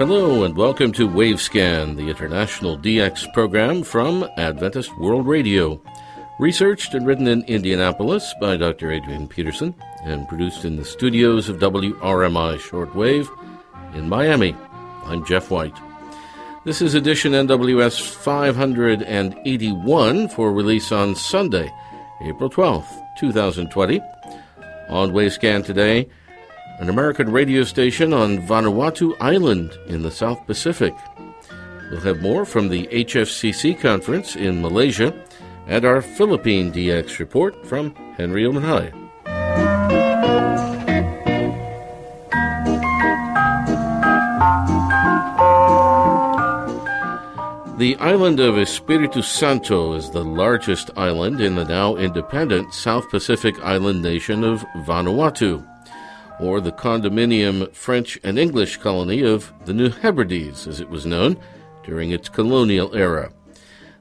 Hello 0.00 0.44
and 0.44 0.56
welcome 0.56 0.92
to 0.92 1.06
Wavescan, 1.06 1.94
the 1.94 2.08
international 2.08 2.78
DX 2.78 3.30
program 3.34 3.82
from 3.82 4.26
Adventist 4.38 4.96
World 4.96 5.26
Radio. 5.26 5.78
Researched 6.38 6.94
and 6.94 7.06
written 7.06 7.26
in 7.26 7.42
Indianapolis 7.42 8.34
by 8.40 8.56
Dr. 8.56 8.90
Adrian 8.90 9.28
Peterson 9.28 9.74
and 10.02 10.26
produced 10.26 10.64
in 10.64 10.76
the 10.76 10.86
studios 10.86 11.50
of 11.50 11.58
WRMI 11.58 12.56
Shortwave 12.56 13.28
in 13.94 14.08
Miami. 14.08 14.56
I'm 15.04 15.22
Jeff 15.26 15.50
White. 15.50 15.76
This 16.64 16.80
is 16.80 16.94
edition 16.94 17.32
NWS 17.32 18.00
581 18.00 20.28
for 20.30 20.50
release 20.50 20.92
on 20.92 21.14
Sunday, 21.14 21.70
April 22.22 22.48
12th, 22.48 23.18
2020. 23.18 24.00
On 24.88 25.10
Wavescan 25.10 25.62
today, 25.62 26.08
an 26.80 26.88
American 26.88 27.30
radio 27.30 27.62
station 27.62 28.14
on 28.14 28.38
Vanuatu 28.38 29.14
Island 29.20 29.78
in 29.86 30.02
the 30.02 30.10
South 30.10 30.44
Pacific. 30.46 30.94
We'll 31.90 32.00
have 32.00 32.22
more 32.22 32.46
from 32.46 32.70
the 32.70 32.86
HFCC 32.86 33.78
conference 33.78 34.34
in 34.34 34.62
Malaysia 34.62 35.12
and 35.66 35.84
our 35.84 36.00
Philippine 36.00 36.72
DX 36.72 37.18
report 37.18 37.66
from 37.66 37.94
Henry 38.16 38.44
Umaday. 38.44 38.90
The 47.76 47.96
island 47.96 48.40
of 48.40 48.56
Espiritu 48.56 49.22
Santo 49.22 49.94
is 49.94 50.10
the 50.10 50.24
largest 50.24 50.90
island 50.96 51.40
in 51.40 51.56
the 51.56 51.64
now 51.64 51.96
independent 51.96 52.72
South 52.72 53.08
Pacific 53.10 53.54
island 53.62 54.02
nation 54.02 54.44
of 54.44 54.64
Vanuatu, 54.86 55.66
or 56.40 56.60
the 56.60 56.72
condominium 56.72 57.72
French 57.74 58.18
and 58.24 58.38
English 58.38 58.78
colony 58.78 59.22
of 59.22 59.52
the 59.66 59.74
New 59.74 59.90
Hebrides, 59.90 60.66
as 60.66 60.80
it 60.80 60.88
was 60.88 61.06
known 61.06 61.38
during 61.84 62.10
its 62.10 62.28
colonial 62.28 62.94
era. 62.94 63.32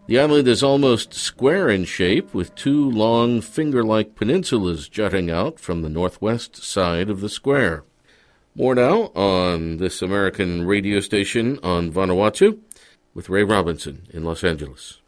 The 0.08 0.20
island 0.20 0.48
is 0.48 0.64
almost 0.64 1.14
square 1.14 1.70
in 1.70 1.86
shape, 1.86 2.34
with 2.34 2.56
two 2.56 2.90
long 2.90 3.42
finger 3.42 3.84
like 3.84 4.16
peninsulas 4.16 4.90
jutting 4.90 5.30
out 5.30 5.60
from 5.60 5.82
the 5.82 5.90
northwest 5.90 6.56
side 6.56 7.10
of 7.10 7.22
the 7.22 7.30
square. 7.30 7.84
More 8.56 8.74
now 8.74 9.12
on 9.16 9.78
this 9.78 10.02
American 10.02 10.66
radio 10.66 11.00
station 11.00 11.60
on 11.62 11.92
Vanuatu 11.92 12.60
with 13.14 13.30
Ray 13.30 13.44
Robinson 13.44 14.08
in 14.12 14.24
Los 14.24 14.44
Angeles. 14.44 15.00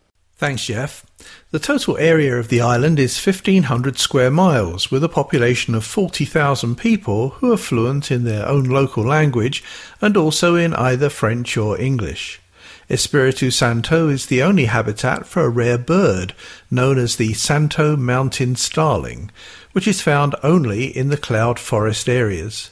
Thanks, 0.41 0.65
Jeff. 0.65 1.05
The 1.51 1.59
total 1.59 1.99
area 1.99 2.35
of 2.35 2.47
the 2.47 2.61
island 2.61 2.97
is 2.97 3.23
1,500 3.23 3.99
square 3.99 4.31
miles, 4.31 4.89
with 4.89 5.03
a 5.03 5.07
population 5.07 5.75
of 5.75 5.85
40,000 5.85 6.77
people 6.77 7.29
who 7.29 7.53
are 7.53 7.57
fluent 7.57 8.09
in 8.09 8.23
their 8.23 8.47
own 8.47 8.63
local 8.63 9.03
language 9.03 9.63
and 10.01 10.17
also 10.17 10.55
in 10.55 10.73
either 10.73 11.09
French 11.09 11.57
or 11.57 11.79
English. 11.79 12.41
Espiritu 12.89 13.51
Santo 13.51 14.09
is 14.09 14.25
the 14.25 14.41
only 14.41 14.65
habitat 14.65 15.27
for 15.27 15.43
a 15.43 15.49
rare 15.49 15.77
bird 15.77 16.33
known 16.71 16.97
as 16.97 17.17
the 17.17 17.33
Santo 17.33 17.95
mountain 17.95 18.55
starling, 18.55 19.29
which 19.73 19.87
is 19.87 20.01
found 20.01 20.33
only 20.41 20.85
in 20.85 21.09
the 21.09 21.17
cloud 21.17 21.59
forest 21.59 22.09
areas. 22.09 22.71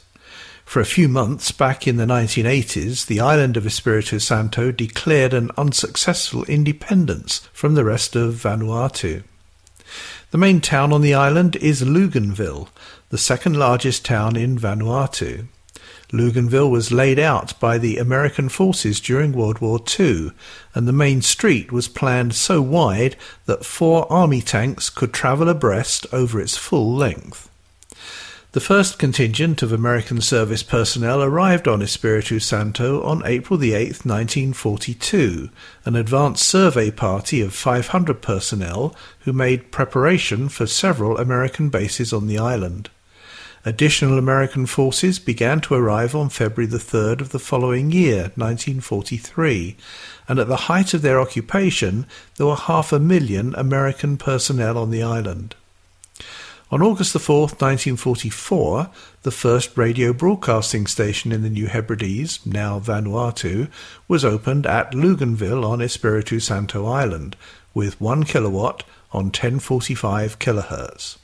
For 0.70 0.80
a 0.80 0.86
few 0.86 1.08
months 1.10 1.52
back 1.52 1.88
in 1.88 1.98
the 1.98 2.06
1980s, 2.06 3.08
the 3.08 3.20
island 3.20 3.58
of 3.58 3.66
Espiritu 3.66 4.20
Santo 4.20 4.72
declared 4.72 5.34
an 5.34 5.50
unsuccessful 5.58 6.44
independence 6.44 7.40
from 7.52 7.74
the 7.74 7.84
rest 7.84 8.16
of 8.16 8.36
Vanuatu. 8.36 9.24
The 10.30 10.38
main 10.38 10.62
town 10.62 10.94
on 10.94 11.02
the 11.02 11.16
island 11.16 11.56
is 11.56 11.82
Luganville, 11.82 12.70
the 13.10 13.18
second 13.18 13.58
largest 13.58 14.06
town 14.06 14.36
in 14.36 14.60
Vanuatu. 14.60 15.48
Luganville 16.12 16.70
was 16.70 16.92
laid 16.92 17.18
out 17.18 17.60
by 17.60 17.80
the 17.80 17.98
American 17.98 18.48
forces 18.48 19.00
during 19.00 19.34
World 19.34 19.62
War 19.62 19.80
II, 20.00 20.34
and 20.76 20.88
the 20.88 20.94
main 20.94 21.24
street 21.24 21.72
was 21.72 21.88
planned 21.88 22.36
so 22.36 22.62
wide 22.62 23.16
that 23.48 23.66
four 23.66 24.06
army 24.14 24.42
tanks 24.44 24.92
could 24.92 25.14
travel 25.14 25.50
abreast 25.50 26.06
over 26.14 26.40
its 26.40 26.58
full 26.58 26.94
length. 26.94 27.49
The 28.52 28.60
first 28.60 28.98
contingent 28.98 29.62
of 29.62 29.72
American 29.72 30.22
service 30.22 30.64
personnel 30.64 31.22
arrived 31.22 31.68
on 31.68 31.84
Espiritu 31.84 32.40
Santo 32.40 33.00
on 33.04 33.22
April 33.24 33.64
8, 33.64 34.04
1942, 34.04 35.52
an 35.86 35.96
advance 35.96 36.44
survey 36.44 36.90
party 36.90 37.42
of 37.42 37.54
500 37.54 38.24
personnel 38.24 38.96
who 39.20 39.34
made 39.34 39.72
preparation 39.72 40.50
for 40.50 40.66
several 40.66 41.20
American 41.20 41.70
bases 41.70 42.12
on 42.12 42.26
the 42.26 42.40
island. 42.40 42.90
Additional 43.66 44.18
American 44.18 44.66
forces 44.66 45.20
began 45.20 45.62
to 45.62 45.76
arrive 45.76 46.16
on 46.16 46.30
February 46.30 46.66
the 46.66 46.80
3rd 46.80 47.22
of 47.22 47.30
the 47.30 47.38
following 47.38 47.92
year, 47.92 48.32
1943, 48.36 49.78
and 50.28 50.40
at 50.40 50.48
the 50.48 50.66
height 50.66 50.96
of 50.96 51.04
their 51.04 51.22
occupation 51.22 52.08
there 52.38 52.48
were 52.48 52.56
half 52.56 52.92
a 52.92 53.00
million 53.00 53.54
American 53.54 54.18
personnel 54.18 54.76
on 54.76 54.90
the 54.90 55.04
island. 55.04 55.54
On 56.72 56.84
August 56.84 57.20
4, 57.20 57.42
1944, 57.42 58.92
the 59.24 59.32
first 59.32 59.76
radio 59.76 60.14
broadcasting 60.14 60.86
station 60.86 61.32
in 61.32 61.42
the 61.42 61.50
New 61.50 61.66
Hebrides, 61.66 62.46
now 62.46 62.80
Vanuatu, 62.80 63.72
was 64.08 64.24
opened 64.24 64.68
at 64.68 64.92
Luganville 64.92 65.66
on 65.66 65.82
Espiritu 65.82 66.40
Santo 66.40 66.86
Island, 66.86 67.36
with 67.74 68.00
1 68.00 68.24
kilowatt 68.26 68.84
on 69.12 69.26
1045 69.26 70.38
kilohertz. 70.38 71.18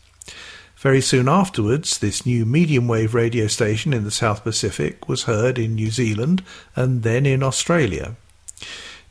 Very 0.78 1.02
soon 1.02 1.30
afterwards, 1.30 2.00
this 2.00 2.26
new 2.26 2.44
medium 2.44 2.88
wave 2.88 3.14
radio 3.14 3.46
station 3.46 3.94
in 3.94 4.04
the 4.04 4.10
South 4.10 4.44
Pacific 4.44 5.08
was 5.08 5.24
heard 5.24 5.60
in 5.60 5.76
New 5.76 5.92
Zealand 5.92 6.44
and 6.76 7.04
then 7.04 7.28
in 7.28 7.44
Australia. 7.44 8.16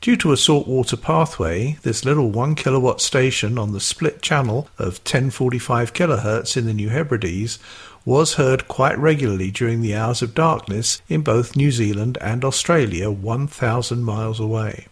Due 0.05 0.15
to 0.15 0.31
a 0.31 0.37
saltwater 0.37 0.95
pathway, 0.95 1.79
this 1.81 2.05
little 2.05 2.29
1 2.29 2.53
kilowatt 2.53 3.01
station 3.01 3.57
on 3.57 3.71
the 3.71 3.79
split 3.79 4.21
channel 4.21 4.69
of 4.77 4.99
1045 4.99 5.93
kHz 5.93 6.55
in 6.55 6.67
the 6.67 6.75
New 6.75 6.89
Hebrides 6.89 7.57
was 8.05 8.35
heard 8.35 8.67
quite 8.67 8.95
regularly 8.99 9.49
during 9.49 9.81
the 9.81 9.95
hours 9.95 10.21
of 10.21 10.35
darkness 10.35 11.01
in 11.09 11.21
both 11.21 11.55
New 11.55 11.71
Zealand 11.71 12.19
and 12.21 12.45
Australia 12.45 13.09
1,000 13.09 14.03
miles 14.03 14.39
away. 14.39 14.85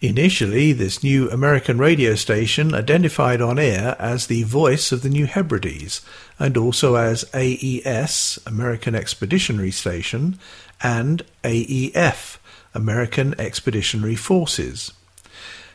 Initially, 0.00 0.72
this 0.72 1.02
new 1.02 1.30
American 1.30 1.76
radio 1.76 2.14
station 2.14 2.74
identified 2.74 3.42
on 3.42 3.58
air 3.58 3.96
as 3.98 4.28
the 4.28 4.44
voice 4.44 4.92
of 4.92 5.02
the 5.02 5.10
New 5.10 5.26
Hebrides 5.26 6.00
and 6.38 6.56
also 6.56 6.94
as 6.94 7.26
AES, 7.34 8.38
American 8.46 8.94
Expeditionary 8.94 9.72
Station, 9.72 10.38
and 10.82 11.22
AEF, 11.44 12.38
American 12.76 13.34
Expeditionary 13.40 14.14
Forces. 14.14 14.92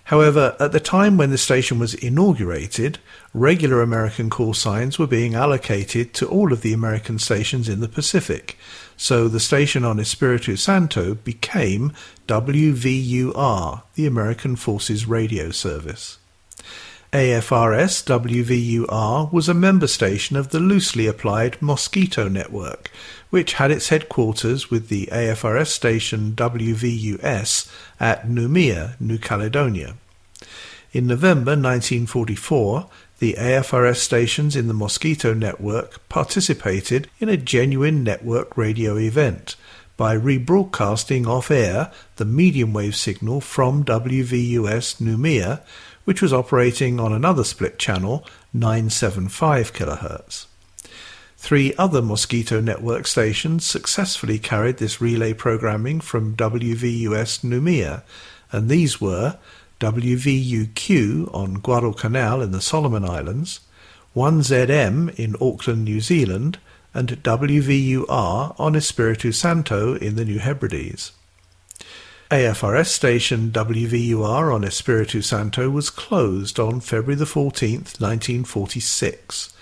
However, 0.05 0.55
at 0.59 0.71
the 0.71 0.79
time 0.79 1.17
when 1.17 1.29
the 1.29 1.37
station 1.37 1.79
was 1.79 1.93
inaugurated, 1.93 2.99
regular 3.33 3.81
American 3.81 4.29
call 4.29 4.53
signs 4.53 4.99
were 4.99 5.07
being 5.07 5.35
allocated 5.35 6.13
to 6.15 6.27
all 6.27 6.51
of 6.51 6.61
the 6.61 6.73
American 6.73 7.17
stations 7.17 7.69
in 7.69 7.79
the 7.79 7.87
Pacific, 7.87 8.57
so 8.97 9.27
the 9.27 9.39
station 9.39 9.85
on 9.85 9.99
Espiritu 9.99 10.55
Santo 10.55 11.15
became 11.15 11.93
WVUR, 12.27 13.83
the 13.95 14.05
American 14.05 14.55
Forces 14.55 15.05
Radio 15.05 15.49
Service. 15.51 16.17
AFRS 17.13 18.05
WVUR 18.05 19.33
was 19.33 19.49
a 19.49 19.53
member 19.53 19.87
station 19.87 20.37
of 20.37 20.49
the 20.49 20.59
loosely 20.59 21.07
applied 21.07 21.61
Mosquito 21.61 22.29
Network, 22.29 22.89
which 23.31 23.53
had 23.53 23.71
its 23.71 23.89
headquarters 23.89 24.69
with 24.69 24.89
the 24.89 25.07
AFRS 25.11 25.67
station 25.67 26.33
WVUS 26.35 27.71
at 27.99 28.27
Noumea, 28.27 28.93
New 28.99 29.17
Caledonia. 29.17 29.95
In 30.93 31.07
November 31.07 31.51
1944, 31.51 32.87
the 33.17 33.33
AFRS 33.39 33.95
stations 33.95 34.55
in 34.55 34.67
the 34.67 34.73
Mosquito 34.75 35.33
Network 35.33 36.07
participated 36.09 37.09
in 37.19 37.29
a 37.29 37.37
genuine 37.37 38.03
network 38.03 38.55
radio 38.55 38.97
event 38.97 39.55
by 39.97 40.15
rebroadcasting 40.15 41.25
off 41.25 41.49
air 41.49 41.91
the 42.17 42.25
medium 42.25 42.73
wave 42.73 42.95
signal 42.95 43.41
from 43.41 43.83
WVUS 43.83 45.01
Noumea 45.01 45.61
which 46.03 46.21
was 46.21 46.33
operating 46.33 46.99
on 46.99 47.13
another 47.13 47.43
split 47.43 47.77
channel, 47.77 48.25
975 48.53 49.73
kHz. 49.73 50.45
Three 51.41 51.73
other 51.75 52.03
Mosquito 52.03 52.61
Network 52.61 53.07
stations 53.07 53.65
successfully 53.65 54.37
carried 54.37 54.77
this 54.77 55.01
relay 55.01 55.33
programming 55.33 55.99
from 55.99 56.35
WVUS 56.35 57.43
Noumea, 57.43 58.03
and 58.51 58.69
these 58.69 59.01
were 59.01 59.39
WVUQ 59.79 61.33
on 61.33 61.55
Guadalcanal 61.55 62.43
in 62.43 62.51
the 62.51 62.61
Solomon 62.61 63.03
Islands, 63.03 63.59
1ZM 64.15 65.17
in 65.17 65.35
Auckland, 65.41 65.83
New 65.83 65.99
Zealand, 65.99 66.59
and 66.93 67.09
WVUR 67.23 68.55
on 68.59 68.75
Espiritu 68.75 69.31
Santo 69.31 69.95
in 69.95 70.17
the 70.17 70.25
New 70.25 70.37
Hebrides. 70.37 71.11
AFRS 72.29 72.85
station 72.85 73.51
WVUR 73.51 74.53
on 74.53 74.63
Espiritu 74.63 75.23
Santo 75.23 75.71
was 75.71 75.89
closed 75.89 76.59
on 76.59 76.79
February 76.79 77.25
14, 77.25 77.77
1946. 77.97 79.53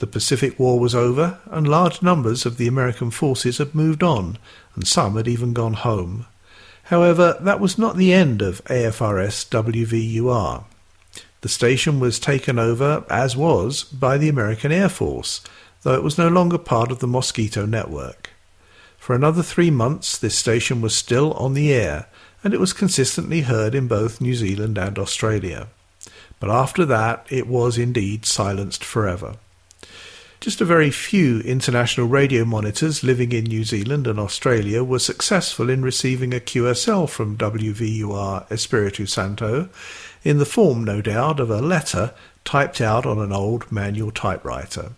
The 0.00 0.06
Pacific 0.06 0.58
War 0.58 0.80
was 0.80 0.94
over, 0.94 1.40
and 1.50 1.68
large 1.68 2.00
numbers 2.00 2.46
of 2.46 2.56
the 2.56 2.66
American 2.66 3.10
forces 3.10 3.58
had 3.58 3.74
moved 3.74 4.02
on, 4.02 4.38
and 4.74 4.88
some 4.88 5.14
had 5.16 5.28
even 5.28 5.52
gone 5.52 5.74
home. 5.74 6.24
However, 6.84 7.36
that 7.38 7.60
was 7.60 7.76
not 7.76 7.98
the 7.98 8.10
end 8.10 8.40
of 8.40 8.64
AFRS 8.64 9.44
WVUR. 9.50 10.64
The 11.42 11.48
station 11.50 12.00
was 12.00 12.18
taken 12.18 12.58
over, 12.58 13.04
as 13.10 13.36
was, 13.36 13.84
by 13.84 14.16
the 14.16 14.30
American 14.30 14.72
Air 14.72 14.88
Force, 14.88 15.42
though 15.82 15.96
it 15.96 16.02
was 16.02 16.16
no 16.16 16.28
longer 16.28 16.56
part 16.56 16.90
of 16.90 17.00
the 17.00 17.06
Mosquito 17.06 17.66
network. 17.66 18.30
For 18.96 19.14
another 19.14 19.42
three 19.42 19.70
months, 19.70 20.16
this 20.16 20.34
station 20.34 20.80
was 20.80 20.96
still 20.96 21.34
on 21.34 21.52
the 21.52 21.74
air, 21.74 22.06
and 22.42 22.54
it 22.54 22.60
was 22.60 22.72
consistently 22.72 23.42
heard 23.42 23.74
in 23.74 23.86
both 23.86 24.18
New 24.18 24.34
Zealand 24.34 24.78
and 24.78 24.98
Australia. 24.98 25.68
But 26.38 26.48
after 26.48 26.86
that, 26.86 27.26
it 27.28 27.46
was 27.46 27.76
indeed 27.76 28.24
silenced 28.24 28.82
forever. 28.82 29.36
Just 30.40 30.62
a 30.62 30.64
very 30.64 30.90
few 30.90 31.40
international 31.40 32.06
radio 32.06 32.46
monitors 32.46 33.04
living 33.04 33.30
in 33.30 33.44
New 33.44 33.62
Zealand 33.62 34.06
and 34.06 34.18
Australia 34.18 34.82
were 34.82 34.98
successful 34.98 35.68
in 35.68 35.82
receiving 35.82 36.32
a 36.32 36.40
QSL 36.40 37.10
from 37.10 37.36
WVUR 37.36 38.50
Espiritu 38.50 39.04
Santo, 39.04 39.68
in 40.24 40.38
the 40.38 40.46
form, 40.46 40.82
no 40.82 41.02
doubt, 41.02 41.40
of 41.40 41.50
a 41.50 41.60
letter 41.60 42.14
typed 42.42 42.80
out 42.80 43.04
on 43.04 43.18
an 43.18 43.32
old 43.32 43.70
manual 43.70 44.10
typewriter. 44.10 44.92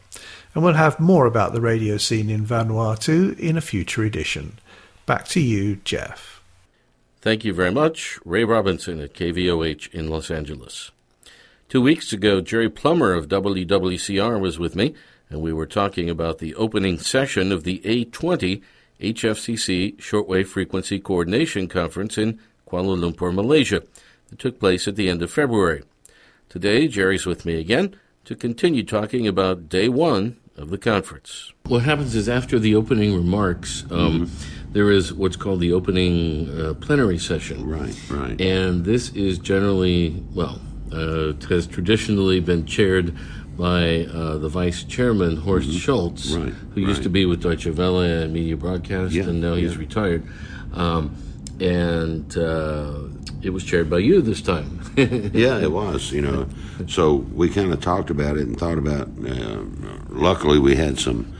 And 0.55 0.63
we'll 0.63 0.75
have 0.75 1.01
more 1.01 1.27
about 1.27 1.55
the 1.55 1.61
radio 1.61 1.97
scene 1.97 2.31
in 2.31 2.47
Vanuatu 2.47 3.37
in 3.37 3.57
a 3.57 3.61
future 3.61 4.05
edition. 4.05 4.61
Back 5.07 5.27
to 5.29 5.41
you, 5.41 5.81
Jeff. 5.85 6.41
Thank 7.21 7.45
you 7.45 7.53
very 7.53 7.73
much, 7.73 8.17
Ray 8.25 8.45
Robinson 8.45 9.01
at 9.01 9.15
KVOH 9.15 9.93
in 9.93 10.09
Los 10.09 10.31
Angeles. 10.31 10.93
Two 11.69 11.83
weeks 11.83 12.13
ago, 12.13 12.41
Jerry 12.41 12.69
Plummer 12.69 13.13
of 13.15 13.27
WWCR 13.27 14.39
was 14.39 14.61
with 14.61 14.77
me 14.77 14.95
and 15.33 15.41
we 15.41 15.53
were 15.53 15.67
talking 15.67 16.11
about 16.11 16.39
the 16.39 16.55
opening 16.57 16.99
session 16.99 17.53
of 17.53 17.65
the 17.65 17.81
A20 17.81 18.61
HFCC 19.01 19.97
Shortwave 19.97 20.47
Frequency 20.47 21.01
Coordination 21.01 21.69
Conference 21.69 22.19
in 22.19 22.39
Kuala 22.69 22.97
Lumpur, 22.97 23.35
Malaysia, 23.35 23.83
that 24.29 24.39
took 24.39 24.61
place 24.61 24.87
at 24.87 24.95
the 24.95 25.09
end 25.09 25.23
of 25.23 25.31
February. 25.31 25.83
Today, 26.51 26.87
Jerry's 26.87 27.25
with 27.25 27.47
me 27.47 27.59
again 27.59 27.97
to 28.27 28.37
continue 28.37 28.85
talking 28.85 29.27
about 29.27 29.71
day 29.71 29.89
one 29.89 30.37
of 30.57 30.69
the 30.69 30.79
conference. 30.79 31.53
What 31.67 31.83
happens 31.83 32.15
is 32.15 32.29
after 32.29 32.59
the 32.59 32.75
opening 32.75 33.15
remarks, 33.15 33.85
um, 33.91 34.27
mm-hmm. 34.27 34.73
there 34.73 34.91
is 34.91 35.15
what's 35.15 35.37
called 35.37 35.61
the 35.61 35.73
opening 35.73 36.51
uh, 36.61 36.75
plenary 36.75 37.19
session. 37.19 37.67
Right, 37.67 37.99
right. 38.11 38.39
And 38.39 38.85
this 38.85 39.09
is 39.11 39.39
generally, 39.39 40.23
well, 40.35 40.61
uh, 40.93 41.33
has 41.49 41.67
traditionally 41.67 42.41
been 42.41 42.67
chaired 42.67 43.17
by 43.63 44.07
uh, 44.07 44.39
the 44.39 44.49
vice 44.49 44.83
chairman 44.83 45.37
Horst 45.37 45.69
mm-hmm. 45.69 45.79
Schulze, 45.79 46.37
right, 46.37 46.53
who 46.75 46.81
right. 46.81 46.89
used 46.89 47.05
to 47.05 47.09
be 47.09 47.27
with 47.27 47.43
Deutsche 47.43 47.69
Welle 47.69 48.01
and 48.01 48.33
Media 48.33 48.57
Broadcast, 48.57 49.15
yeah, 49.15 49.23
and 49.23 49.41
now 49.41 49.55
yeah. 49.55 49.61
he's 49.61 49.77
retired. 49.77 50.27
Um, 50.73 51.15
and 51.61 52.37
uh, 52.37 53.03
it 53.41 53.51
was 53.51 53.63
chaired 53.63 53.89
by 53.89 53.99
you 53.99 54.21
this 54.21 54.43
time. 54.43 54.81
yeah, 54.97 55.61
it 55.61 55.71
was. 55.71 56.11
You 56.11 56.23
know, 56.23 56.49
so 56.89 57.15
we 57.15 57.49
kind 57.51 57.73
of 57.73 57.81
talked 57.81 58.11
about 58.11 58.37
it 58.37 58.49
and 58.49 58.59
thought 58.59 58.79
about. 58.79 59.07
Uh, 59.25 59.63
luckily, 60.09 60.59
we 60.59 60.75
had 60.75 60.99
some. 60.99 61.33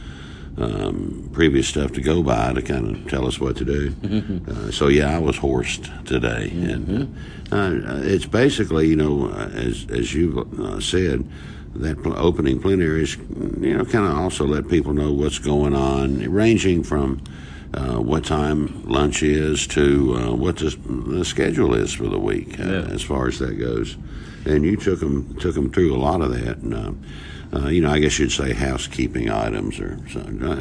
Um, 0.59 1.31
previous 1.33 1.67
stuff 1.67 1.93
to 1.93 2.03
go 2.03 2.23
by 2.23 2.53
to 2.53 2.61
kind 2.61 2.95
of 2.95 3.09
tell 3.09 3.27
us 3.27 3.41
what 3.41 3.57
to 3.57 3.65
do. 3.65 3.95
Uh, 4.53 4.71
so 4.71 4.89
yeah, 4.89 5.17
I 5.17 5.19
was 5.19 5.39
Horst 5.39 5.91
today, 6.05 6.53
mm-hmm. 6.53 7.55
and 7.55 7.87
uh, 7.87 8.07
it's 8.07 8.27
basically 8.27 8.89
you 8.89 8.97
know 8.97 9.31
as 9.31 9.87
as 9.89 10.13
you 10.13 10.47
uh, 10.61 10.79
said, 10.79 11.27
that 11.75 12.05
opening 12.07 12.61
plenary 12.61 13.03
is, 13.03 13.17
you 13.17 13.77
know, 13.77 13.85
kind 13.85 14.07
of 14.07 14.17
also 14.17 14.47
let 14.47 14.69
people 14.69 14.93
know 14.93 15.13
what's 15.13 15.39
going 15.39 15.75
on, 15.75 16.19
ranging 16.31 16.83
from 16.83 17.23
uh, 17.75 17.97
what 17.97 18.25
time 18.25 18.83
lunch 18.87 19.23
is 19.23 19.67
to 19.67 20.15
uh, 20.17 20.35
what 20.35 20.59
the, 20.59 20.77
the, 20.87 21.25
schedule 21.25 21.75
is 21.75 21.93
for 21.93 22.05
the 22.05 22.19
week, 22.19 22.61
uh, 22.61 22.65
yeah. 22.65 22.81
as 22.91 23.03
far 23.03 23.29
as 23.29 23.39
that 23.39 23.59
goes. 23.59 23.97
And 24.45 24.65
you 24.65 24.77
took 24.77 25.01
them 25.01 25.35
took 25.37 25.55
them 25.55 25.71
through 25.73 25.95
a 25.95 25.97
lot 25.97 26.21
of 26.21 26.33
that, 26.33 26.59
and 26.59 26.75
uh, 26.75 26.93
uh, 27.55 27.69
you 27.69 27.81
know, 27.81 27.91
I 27.91 27.99
guess 27.99 28.19
you'd 28.19 28.33
say 28.33 28.53
housekeeping 28.53 29.31
items 29.31 29.79
or 29.79 29.99
something, 30.09 30.43
uh, 30.43 30.57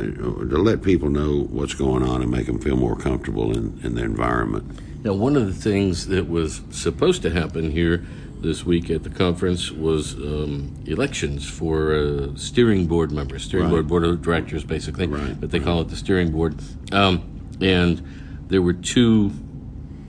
to 0.50 0.58
let 0.58 0.84
people 0.84 1.10
know 1.10 1.44
what's 1.50 1.74
going 1.74 2.04
on 2.04 2.22
and 2.22 2.30
make 2.30 2.48
them 2.48 2.60
feel 2.60 2.76
more 2.76 2.96
comfortable 2.96 3.56
in, 3.56 3.80
in 3.84 3.96
their 3.96 4.06
environment. 4.06 4.80
Now, 5.04 5.14
one 5.14 5.36
of 5.36 5.48
the 5.48 5.54
things 5.54 6.08
that 6.08 6.30
was 6.30 6.62
supposed 6.70 7.22
to 7.24 7.32
happen 7.32 7.72
here 7.72 8.06
this 8.42 8.66
week 8.66 8.90
at 8.90 9.04
the 9.04 9.10
conference 9.10 9.72
was 9.72 10.16
um, 10.16 10.74
elections 10.86 11.48
for 11.48 11.94
uh, 11.94 12.36
steering 12.36 12.88
board 12.88 13.12
members, 13.12 13.44
steering 13.44 13.66
right. 13.66 13.72
board, 13.72 13.88
board 13.88 14.04
of 14.04 14.22
directors, 14.22 14.64
basically, 14.64 15.08
right. 15.08 15.40
but 15.40 15.52
they 15.52 15.60
right. 15.60 15.66
call 15.66 15.82
it 15.82 15.90
the 15.90 15.96
steering 15.96 16.32
board. 16.32 16.56
Um, 16.92 17.58
and 17.62 18.02
there 18.48 18.62
were 18.62 18.74
two 18.74 19.32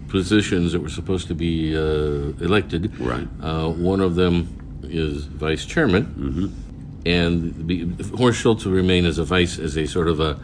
positions 0.09 0.73
that 0.73 0.81
were 0.81 0.89
supposed 0.89 1.29
to 1.29 1.35
be 1.35 1.77
uh, 1.77 2.33
elected. 2.45 2.99
Right. 2.99 3.29
Uh, 3.41 3.69
one 3.71 4.01
of 4.01 4.15
them 4.15 4.81
is 4.83 5.25
vice 5.25 5.65
chairman, 5.65 6.07
mm-hmm. 6.07 7.09
and 7.09 7.67
be, 7.67 7.87
Horst 8.17 8.41
Schulze 8.41 8.67
will 8.67 8.73
remain 8.73 9.07
as 9.07 9.19
a 9.19 9.25
vice, 9.25 9.59
as 9.59 9.77
a 9.77 9.87
sort 9.87 10.09
of 10.09 10.21
a 10.21 10.39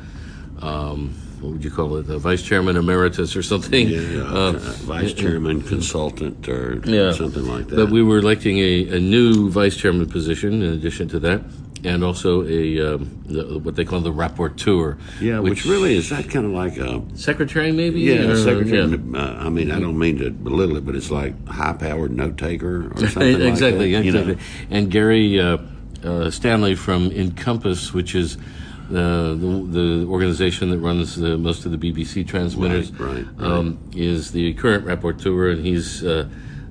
um, 0.61 1.14
what 1.40 1.52
would 1.52 1.64
you 1.64 1.70
call 1.70 1.96
it, 1.96 2.08
a 2.08 2.19
vice 2.19 2.43
chairman 2.43 2.76
emeritus 2.76 3.37
or 3.37 3.43
something? 3.43 3.88
Yeah, 3.88 4.23
uh, 4.23 4.52
vice 4.52 5.12
chairman 5.12 5.62
consultant 5.62 6.49
or 6.49 6.81
yeah. 6.85 7.12
something 7.12 7.46
like 7.46 7.69
that. 7.69 7.76
But 7.76 7.90
we 7.90 8.02
were 8.02 8.19
electing 8.19 8.58
a, 8.58 8.96
a 8.96 9.00
new 9.00 9.49
vice 9.50 9.76
chairman 9.76 10.08
position 10.08 10.62
in 10.62 10.73
addition 10.73 11.08
to 11.08 11.19
that. 11.20 11.43
And 11.85 12.02
also 12.02 12.44
a 12.44 12.94
um, 12.94 13.23
the, 13.26 13.61
what 13.61 13.76
they 13.76 13.85
call 13.85 14.00
the 14.00 14.12
rapporteur. 14.12 14.99
Yeah, 15.20 15.38
which, 15.38 15.62
which, 15.62 15.64
really 15.67 15.96
is 15.96 16.11
that 16.11 16.29
kind 16.29 16.44
of 16.44 16.50
like 16.50 16.76
a 16.76 17.00
secretary, 17.17 17.70
maybe. 17.70 18.00
Yeah, 18.00 18.31
or, 18.31 18.37
secretary. 18.37 18.88
Yeah. 18.88 19.17
Uh, 19.17 19.37
I 19.38 19.49
mean, 19.49 19.70
I 19.70 19.79
don't 19.79 19.96
mean 19.96 20.19
to 20.19 20.31
belittle 20.31 20.76
it, 20.76 20.85
but 20.85 20.96
it's 20.96 21.12
like 21.12 21.46
high-powered 21.46 22.11
note 22.11 22.37
taker 22.37 22.90
or 22.90 23.06
something 23.06 23.40
exactly, 23.43 23.93
like 23.93 24.02
that. 24.02 24.06
Exactly, 24.06 24.06
you 24.06 24.12
know? 24.12 24.37
And 24.70 24.90
Gary 24.90 25.38
uh, 25.38 25.58
uh, 26.02 26.31
Stanley 26.31 26.75
from 26.75 27.12
Encompass, 27.12 27.93
which 27.94 28.17
is 28.17 28.37
uh, 28.37 28.40
the, 28.88 29.67
the 29.70 30.06
organization 30.06 30.70
that 30.70 30.79
runs 30.79 31.17
the, 31.17 31.37
most 31.37 31.67
of 31.67 31.79
the 31.79 31.79
BBC 31.79 32.26
transmitters, 32.26 32.90
right, 32.93 33.17
right, 33.17 33.26
right. 33.37 33.50
Um, 33.50 33.78
is 33.95 34.33
the 34.33 34.54
current 34.54 34.87
rapporteur, 34.87 35.52
and 35.52 35.64
he's 35.64 36.04
uh, 36.04 36.28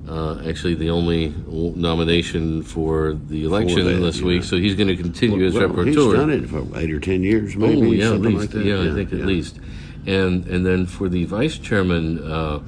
uh, 0.08 0.42
actually 0.46 0.74
the 0.74 0.90
only 0.90 1.34
nomination 1.46 2.62
for 2.62 3.12
the 3.12 3.44
election 3.44 3.84
that, 3.84 4.00
this 4.00 4.20
week. 4.20 4.42
So 4.42 4.56
he's 4.56 4.74
going 4.74 4.88
to 4.88 4.96
continue 4.96 5.38
well, 5.38 5.48
as 5.48 5.54
well, 5.54 5.68
rapporteur. 5.68 5.86
He's 5.86 5.96
done 5.96 6.30
it 6.30 6.48
for 6.48 6.78
eight 6.78 6.90
or 6.90 7.00
ten 7.00 7.22
years, 7.22 7.56
maybe. 7.56 8.02
Oh, 8.02 8.08
yeah, 8.08 8.14
at 8.14 8.20
least. 8.20 8.54
Like 8.54 8.64
yeah, 8.64 8.82
yeah, 8.82 8.90
I 8.90 8.94
think 8.94 9.12
yeah. 9.12 9.18
at 9.18 9.26
least. 9.26 9.58
And 10.06 10.46
and 10.46 10.64
then 10.64 10.86
for 10.86 11.08
the 11.08 11.24
vice 11.24 11.58
chairman 11.58 12.22
uh, 12.24 12.60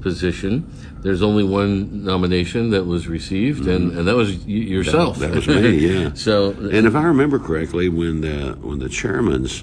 position 0.00 0.70
there's 1.02 1.22
only 1.22 1.44
one 1.44 2.04
nomination 2.04 2.70
that 2.70 2.84
was 2.84 3.06
received, 3.06 3.62
mm-hmm. 3.62 3.70
and, 3.70 3.98
and 3.98 4.08
that 4.08 4.16
was 4.16 4.36
y- 4.38 4.52
yourself. 4.52 5.18
That, 5.18 5.28
that 5.28 5.36
was 5.36 5.48
me, 5.48 5.76
yeah. 5.76 6.12
so, 6.14 6.50
and 6.50 6.86
if 6.86 6.94
I 6.94 7.04
remember 7.04 7.38
correctly, 7.38 7.88
when 7.88 8.20
the 8.20 8.56
when 8.60 8.78
the 8.78 8.88
chairman's 8.88 9.62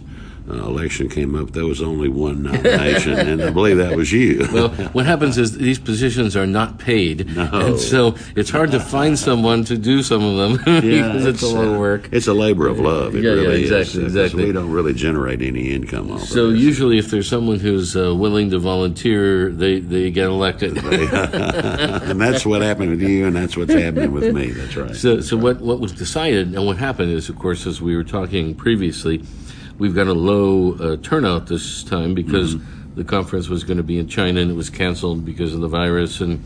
uh, 0.50 0.53
election 0.55 1.07
came 1.07 1.35
up, 1.35 1.51
there 1.51 1.65
was 1.65 1.81
only 1.81 2.09
one 2.09 2.43
nomination, 2.43 3.13
and 3.17 3.41
I 3.41 3.50
believe 3.50 3.77
that 3.77 3.95
was 3.95 4.12
you. 4.12 4.45
well, 4.53 4.69
what 4.91 5.05
happens 5.05 5.38
is 5.38 5.57
these 5.57 5.79
positions 5.79 6.35
are 6.35 6.45
not 6.45 6.79
paid, 6.79 7.33
no. 7.33 7.50
and 7.53 7.79
so 7.79 8.15
it's 8.35 8.50
hard 8.50 8.71
to 8.71 8.79
find 8.79 9.17
someone 9.17 9.63
to 9.63 9.77
do 9.77 10.03
some 10.03 10.21
of 10.21 10.38
them 10.38 10.83
yeah, 10.83 11.07
because 11.07 11.25
it's, 11.25 11.43
it's, 11.43 11.51
a 11.51 11.55
lot 11.55 11.67
of 11.67 11.79
work. 11.79 12.09
It's 12.12 12.27
a 12.27 12.33
labor 12.33 12.67
of 12.67 12.77
love. 12.77 13.15
It 13.15 13.23
yeah, 13.23 13.31
really 13.31 13.62
yeah, 13.62 13.77
exactly, 13.77 14.05
is. 14.05 14.15
exactly. 14.15 14.45
We 14.45 14.51
don't 14.51 14.69
really 14.69 14.93
generate 14.93 15.41
any 15.41 15.71
income 15.71 16.12
off 16.12 16.23
so 16.23 16.47
of 16.47 16.57
usually, 16.57 16.97
if 16.97 17.09
there's 17.09 17.29
someone 17.29 17.59
who's 17.59 17.95
uh, 17.95 18.13
willing 18.13 18.50
to 18.51 18.59
volunteer, 18.59 19.50
they 19.50 19.79
they 19.79 20.12
get 20.12 20.25
elected. 20.25 20.77
and 20.83 22.19
that's 22.19 22.45
what 22.45 22.62
happened 22.62 22.89
with 22.89 23.01
you, 23.01 23.27
and 23.27 23.35
that's 23.35 23.55
what's 23.55 23.73
happening 23.73 24.12
with 24.12 24.33
me. 24.33 24.51
That's 24.51 24.75
right. 24.75 24.95
So, 24.95 25.15
that's 25.15 25.29
so 25.29 25.38
right. 25.38 25.43
what 25.43 25.62
what 25.62 25.79
was 25.79 25.93
decided, 25.93 26.53
and 26.53 26.65
what 26.65 26.75
happened 26.75 27.12
is, 27.12 27.29
of 27.29 27.39
course, 27.39 27.65
as 27.65 27.81
we 27.81 27.95
were 27.95 28.03
talking 28.03 28.55
previously 28.55 29.23
we've 29.77 29.96
got 29.96 30.08
a 30.08 30.13
low 30.13 30.74
uh, 30.74 30.98
turnout 30.98 31.48
this 31.48 31.84
time 31.84 32.13
because 32.13 32.56
mm-hmm. 32.56 32.96
the 32.96 33.03
conference 33.03 33.50
was 33.50 33.63
going 33.63 33.77
to 33.77 33.84
be 33.84 33.98
in 33.98 34.08
China 34.08 34.42
and 34.42 34.51
it 34.51 34.56
was 34.56 34.70
canceled 34.70 35.25
because 35.25 35.53
of 35.53 35.62
the 35.62 35.68
virus, 35.68 36.22
and 36.22 36.44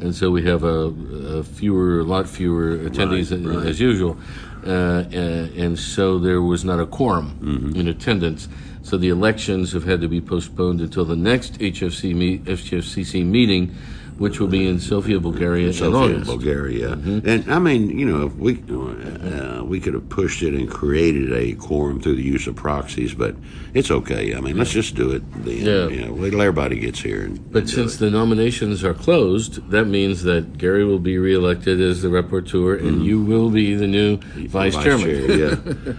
and 0.00 0.14
so 0.14 0.30
we 0.30 0.44
have 0.44 0.62
a, 0.62 0.94
a 1.38 1.42
fewer, 1.42 2.00
a 2.00 2.04
lot 2.04 2.28
fewer 2.28 2.78
attendees 2.78 3.32
right, 3.32 3.50
as, 3.50 3.56
right. 3.56 3.66
as 3.66 3.80
usual, 3.80 4.16
uh, 4.64 5.04
and, 5.10 5.56
and, 5.56 5.78
so 5.78 6.20
there 6.20 6.40
was 6.40 6.64
not 6.64 6.78
a 6.78 6.86
quorum 6.86 7.36
mm-hmm. 7.40 7.80
in 7.80 7.88
attendance. 7.88 8.48
So 8.82 8.96
the 8.96 9.08
elections 9.08 9.72
have 9.72 9.84
had 9.84 10.00
to 10.02 10.08
be 10.08 10.20
postponed 10.20 10.80
until 10.80 11.04
the 11.04 11.16
next 11.16 11.58
HFC 11.58 12.14
meet, 12.14 12.44
HFCC 12.44 13.26
meeting, 13.26 13.74
which 14.18 14.40
will 14.40 14.48
be 14.48 14.66
in 14.66 14.78
Sofia, 14.80 15.20
Bulgaria, 15.20 15.72
Sofia. 15.72 16.24
Bulgaria. 16.24 16.92
And 16.92 17.50
I 17.50 17.58
mean, 17.58 17.98
you 17.98 18.04
know, 18.06 18.26
if 18.26 18.34
we 18.36 18.62
uh, 18.70 19.64
we 19.64 19.80
could 19.80 19.94
have 19.94 20.08
pushed 20.08 20.42
it 20.42 20.54
and 20.54 20.68
created 20.68 21.32
a 21.32 21.54
quorum 21.54 22.00
through 22.00 22.16
the 22.16 22.22
use 22.22 22.46
of 22.46 22.56
proxies, 22.56 23.14
but 23.14 23.36
it's 23.74 23.90
okay. 23.90 24.34
I 24.34 24.40
mean, 24.40 24.56
let's 24.56 24.72
just 24.72 24.94
do 24.94 25.10
it. 25.12 25.22
Then, 25.44 25.56
Yeah. 25.58 25.88
You 25.88 26.06
know, 26.06 26.12
wait 26.12 26.30
till 26.30 26.40
everybody 26.40 26.78
gets 26.78 27.00
here. 27.00 27.22
And, 27.22 27.52
But 27.52 27.68
since 27.68 27.96
the 27.96 28.10
nominations 28.10 28.82
are 28.84 28.94
closed, 28.94 29.70
that 29.70 29.86
means 29.86 30.22
that 30.24 30.58
Gary 30.58 30.84
will 30.84 30.98
be 30.98 31.18
reelected 31.18 31.80
as 31.80 32.02
the 32.02 32.08
rapporteur, 32.08 32.80
and 32.80 33.04
you 33.04 33.20
will 33.22 33.50
be 33.50 33.74
the 33.74 33.86
new 33.86 34.18
vice, 34.48 34.74
chairman. 34.74 35.06
chair, 35.06 35.36
yeah, 35.36 35.56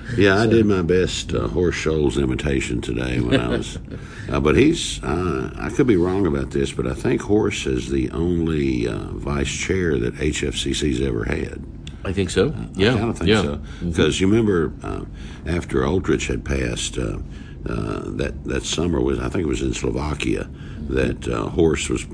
yeah. 0.18 0.42
I 0.42 0.48
did 0.48 0.66
my 0.66 0.82
best 0.82 1.34
uh, 1.34 1.48
Schulze 1.72 2.18
imitation 2.18 2.82
today 2.82 3.20
when 3.20 3.40
I 3.40 3.48
was, 3.48 3.78
uh, 4.30 4.40
but 4.40 4.56
he's. 4.58 5.02
Uh, 5.04 5.52
I 5.56 5.70
could 5.70 5.88
be 5.88 5.98
wrong 5.98 6.26
about 6.26 6.52
this, 6.52 6.72
but 6.72 6.88
I 6.88 6.94
think 6.94 7.22
Horst 7.22 7.68
is 7.68 7.90
the 7.90 8.09
only 8.12 8.88
uh, 8.88 8.98
vice 9.14 9.52
chair 9.52 9.98
that 9.98 10.16
HFCC's 10.16 11.02
ever 11.02 11.26
had. 11.26 11.64
I 12.06 12.14
think 12.14 12.30
so. 12.30 12.54
Yeah, 12.74 12.94
I 12.94 12.98
kind 12.98 13.10
of 13.10 13.18
think 13.18 13.30
yeah. 13.30 13.42
so. 13.42 13.62
Because 13.84 14.22
you 14.22 14.28
remember 14.28 14.74
uh, 14.84 15.06
after 15.46 15.86
Ulrich 15.86 16.28
had 16.28 16.46
passed, 16.46 16.98
uh, 16.98 17.20
uh, 17.68 18.04
that 18.06 18.42
that 18.46 18.64
summer 18.64 19.02
was 19.02 19.20
I 19.20 19.28
think 19.28 19.44
it 19.44 19.48
was 19.48 19.62
in 19.62 19.74
Slovakia 19.74 20.50
that 20.90 21.28
uh, 21.28 21.50
Horst 21.50 21.90
was 21.90 22.06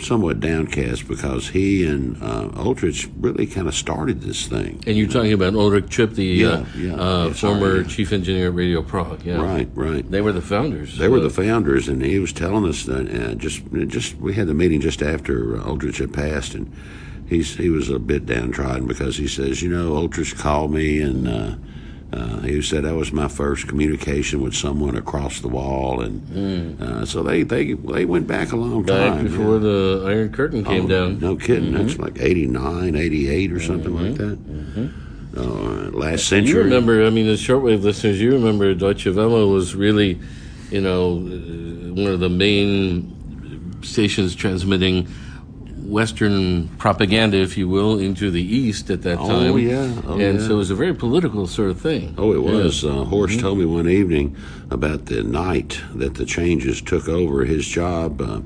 somewhat 0.00 0.40
downcast 0.40 1.06
because 1.06 1.48
he 1.48 1.84
and 1.84 2.20
uh, 2.22 2.50
Ulrich 2.56 3.08
really 3.18 3.46
kind 3.46 3.68
of 3.68 3.74
started 3.74 4.22
this 4.22 4.46
thing. 4.46 4.82
And 4.86 4.96
you're 4.96 5.08
talking 5.08 5.32
about 5.32 5.54
Ulrich 5.54 5.90
Tripp, 5.90 6.12
the 6.12 6.24
Yeah, 6.24 6.48
uh, 6.48 6.66
yeah. 6.76 6.94
uh, 6.94 7.32
sorry, 7.34 7.60
former 7.60 7.80
yeah. 7.82 7.88
chief 7.88 8.12
engineer 8.12 8.48
at 8.48 8.54
Radio 8.54 8.82
Prague. 8.82 9.22
Yeah, 9.24 9.40
Right, 9.40 9.68
right. 9.74 10.10
They 10.10 10.20
were 10.20 10.32
the 10.32 10.40
founders. 10.40 10.96
They 10.96 11.08
were 11.08 11.18
Uh, 11.18 11.24
the 11.24 11.30
founders, 11.30 11.88
and 11.88 12.02
he 12.02 12.18
was 12.18 12.32
telling 12.32 12.66
us 12.66 12.84
that 12.84 13.08
uh, 13.08 13.34
just 13.34 13.62
just 13.88 14.16
we 14.18 14.34
had 14.34 14.46
the 14.46 14.54
meeting 14.54 14.80
just 14.80 15.02
after 15.02 15.56
uh, 15.56 15.68
Ulrich 15.68 15.98
had 15.98 16.12
passed, 16.12 16.54
and 16.54 16.72
he's 17.28 17.56
he 17.56 17.68
was 17.68 17.90
a 17.90 17.98
bit 17.98 18.24
downtrodden 18.26 18.86
because 18.86 19.18
he 19.18 19.28
says, 19.28 19.62
you 19.62 19.68
know, 19.68 19.96
Ulrich 19.96 20.36
called 20.36 20.72
me 20.72 21.00
and. 21.00 21.28
Uh, 22.12 22.40
he 22.40 22.60
said 22.60 22.82
that 22.84 22.94
was 22.96 23.12
my 23.12 23.28
first 23.28 23.68
communication 23.68 24.40
with 24.42 24.52
someone 24.54 24.96
across 24.96 25.38
the 25.40 25.48
wall, 25.48 26.00
and 26.00 26.82
uh, 26.82 27.04
so 27.06 27.22
they, 27.22 27.44
they 27.44 27.74
they 27.74 28.04
went 28.04 28.26
back 28.26 28.50
a 28.50 28.56
long 28.56 28.82
back 28.82 29.12
time. 29.14 29.24
before 29.24 29.54
yeah. 29.54 29.58
the 29.60 30.04
Iron 30.08 30.32
Curtain 30.32 30.64
came 30.64 30.86
Oh, 30.86 30.88
down. 30.88 31.10
Mm-hmm. 31.16 31.24
No 31.24 31.36
kidding. 31.36 31.72
That's 31.72 31.98
like 31.98 32.18
89, 32.20 32.96
88 32.96 33.52
or 33.52 33.60
something 33.60 33.94
like 33.94 34.14
that. 34.16 34.38
Uh, 35.36 35.42
last 35.96 36.26
century. 36.26 36.54
You 36.54 36.58
remember, 36.64 37.06
I 37.06 37.10
mean, 37.10 37.26
the 37.26 37.34
shortwave 37.34 37.82
listeners, 37.82 38.20
you 38.20 38.32
remember 38.32 38.74
Deutsche 38.74 39.06
Welle 39.06 39.48
was 39.48 39.76
really, 39.76 40.18
you 40.72 40.80
know, 40.80 41.12
uh, 41.18 41.94
one 41.94 42.06
of 42.12 42.18
the 42.18 42.28
main 42.28 43.16
stations 43.82 44.34
transmitting 44.34 45.06
Western 45.90 46.68
propaganda, 46.78 47.36
if 47.36 47.58
you 47.58 47.68
will, 47.68 47.98
into 47.98 48.30
the 48.30 48.42
East 48.42 48.90
at 48.90 49.02
that 49.02 49.16
time. 49.18 49.30
Oh, 49.30 49.56
time. 49.56 49.58
yeah. 49.58 50.02
Oh, 50.06 50.12
and 50.18 50.38
yeah. 50.40 50.46
so 50.46 50.54
it 50.54 50.56
was 50.56 50.70
a 50.70 50.74
very 50.74 50.94
political 50.94 51.46
sort 51.46 51.70
of 51.70 51.80
thing. 51.80 52.14
Oh, 52.16 52.32
it 52.32 52.42
was. 52.42 52.84
Uh, 52.84 53.04
Horst 53.04 53.34
Mm-hmm. 53.34 53.42
told 53.42 53.58
me 53.58 53.64
one 53.64 53.88
evening 53.88 54.36
about 54.70 55.06
the 55.06 55.22
night 55.22 55.80
that 55.94 56.14
the 56.14 56.24
changes 56.24 56.80
took 56.80 57.08
over. 57.08 57.44
His 57.44 57.66
job 57.66 58.20
uh, 58.22 58.40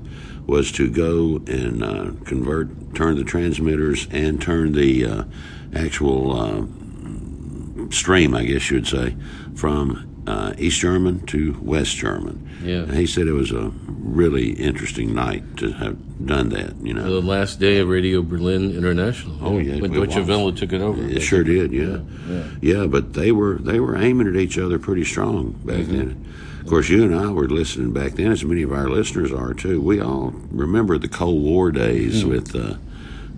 was 0.47 0.73
to 0.73 0.89
go 0.91 1.43
and 1.47 1.85
uh, 1.85 2.13
convert, 2.25 2.95
turn 2.95 3.17
the 3.17 3.25
transmitters, 3.25 4.09
and 4.11 4.41
turn 4.41 4.73
the 4.73 5.05
uh, 5.05 5.25
actual 5.75 6.33
uh, 6.33 7.91
stream, 7.91 8.35
I 8.35 8.45
guess 8.45 8.71
you 8.71 8.79
would 8.79 8.87
say, 8.87 9.17
from 9.55 10.14
uh, 10.27 10.55
East 10.59 10.81
German 10.81 11.25
to 11.27 11.57
West 11.63 11.97
German. 11.97 12.49
Yeah. 12.63 12.83
And 12.83 12.95
he 12.95 13.07
said 13.07 13.27
it 13.27 13.33
was 13.33 13.53
a 13.53 13.71
really 13.89 14.53
interesting 14.53 15.15
night 15.15 15.57
to 15.59 15.73
have 15.73 15.97
done 16.27 16.49
that. 16.51 16.77
You 16.83 16.95
know. 16.95 17.03
The 17.21 17.21
last 17.27 17.61
day 17.61 17.79
of 17.79 17.89
Radio 17.89 18.23
Berlin 18.23 18.75
International. 18.75 19.37
Oh, 19.43 19.59
yeah, 19.59 19.81
when 19.81 19.93
Deutsche. 19.93 20.17
Welle 20.27 20.53
took 20.53 20.73
it 20.73 20.81
over. 20.81 21.03
It 21.03 21.21
sure 21.21 21.45
did, 21.45 21.73
yeah. 21.73 21.99
yeah. 22.63 22.87
but 22.87 23.13
they 23.15 23.33
were 23.33 23.57
they 23.57 23.81
were 23.81 23.97
aiming 23.97 24.29
at 24.29 24.37
each 24.37 24.57
other 24.59 24.79
pretty 24.79 25.05
strong 25.05 25.51
back 25.65 25.77
Mm-hmm. 25.81 25.97
then. 25.97 26.35
Of 26.63 26.71
course, 26.71 26.89
you 26.89 27.03
and 27.05 27.15
I 27.15 27.29
were 27.31 27.47
listening 27.47 27.93
back 27.93 28.13
then, 28.13 28.33
as 28.33 28.43
many 28.43 28.63
of 28.63 28.73
our 28.73 28.89
listeners 28.89 29.31
are 29.31 29.53
too. 29.53 29.83
We 29.83 30.01
all 30.01 30.33
remember 30.51 30.97
the 30.97 31.09
Cold 31.09 31.43
War 31.43 31.71
days 31.71 32.21
Mm-hmm. 32.23 32.31
with. 32.31 32.57
Uh, 32.57 32.77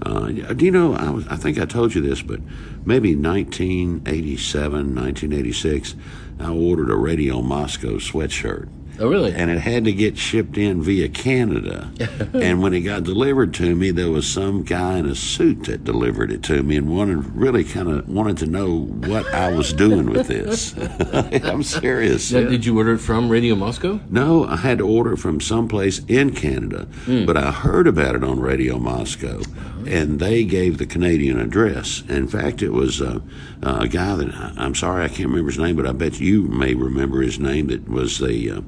uh, 0.02 0.28
do 0.28 0.64
you 0.64 0.71
know? 0.71 0.95
I, 0.95 1.11
was, 1.11 1.26
I 1.26 1.37
think 1.37 1.59
I 1.59 1.64
told 1.64 1.95
you 1.95 2.02
this, 2.02 2.21
but 2.23 2.38
maybe 2.85 3.16
1987, 3.16 4.95
1986, 4.95 5.95
I 6.38 6.50
ordered 6.50 6.90
a 6.90 6.97
Radio 6.97 7.40
Moscow 7.40 7.97
sweatshirt 7.97 8.69
Oh, 8.99 9.09
really? 9.09 9.33
and 9.35 9.50
it 9.50 9.59
had 9.59 9.85
to 9.85 9.93
get 9.93 10.17
shipped 10.17 10.57
in 10.57 10.83
via 10.83 11.09
Canada. 11.09 11.91
and 12.33 12.62
when 12.62 12.73
it 12.75 12.81
got 12.81 13.05
delivered 13.05 13.53
to 13.55 13.75
me, 13.75 13.91
there 13.91 14.11
was 14.11 14.26
some 14.26 14.62
guy 14.62 14.99
in 14.99 15.07
a 15.07 15.15
suit 15.15 15.65
that 15.65 15.85
delivered 15.85 16.31
it 16.31 16.43
to 16.45 16.62
me 16.62 16.76
and 16.76 16.88
wanted 16.88 17.25
really 17.37 17.65
kind 17.65 17.88
of 17.88 18.09
wanted 18.09 18.38
to 18.38 18.47
know 18.47 18.81
what 18.81 19.26
I 19.35 19.53
was 19.53 19.73
doing 19.73 20.09
with 20.11 20.29
this. 20.29 20.75
I'm 21.45 21.62
serious. 21.62 22.33
Now, 22.33 22.49
Did 22.49 22.65
you 22.65 22.76
order 22.79 22.95
it 22.95 22.99
from 22.99 23.29
Radio 23.29 23.55
Moscow? 23.55 24.00
No, 24.09 24.45
I 24.47 24.57
had 24.57 24.79
to 24.79 24.87
order 24.87 25.12
it 25.15 25.19
from 25.19 25.41
someplace 25.41 26.00
in 26.09 26.35
Canada, 26.35 26.87
but 27.07 27.37
I 27.37 27.50
heard 27.50 27.87
about 27.87 28.15
it 28.15 28.25
on 28.25 28.41
Radio 28.41 28.79
Moscow, 28.79 29.43
and 29.87 30.19
they 30.21 30.45
gave 30.45 30.79
the 30.79 30.87
Canadian 30.87 31.38
address. 31.38 32.03
In 32.09 32.29
fact, 32.29 32.62
it 32.62 32.71
was 32.71 33.00
uh, 33.03 33.21
uh, 33.62 33.79
a 33.83 33.88
guy 33.88 34.17
that 34.17 34.55
I'm 34.57 34.75
sorry 34.75 35.05
I 35.05 35.09
can't 35.09 35.29
remember 35.29 35.50
his 35.50 35.59
name, 35.59 35.76
but 35.76 35.87
I 35.87 35.93
bet 35.93 36.21
you 36.21 36.43
may 36.45 36.75
remember 36.75 37.21
his 37.23 37.38
name. 37.38 37.67
That 37.69 37.88
was 37.88 38.19
the 38.19 38.50
uh, 38.50 38.61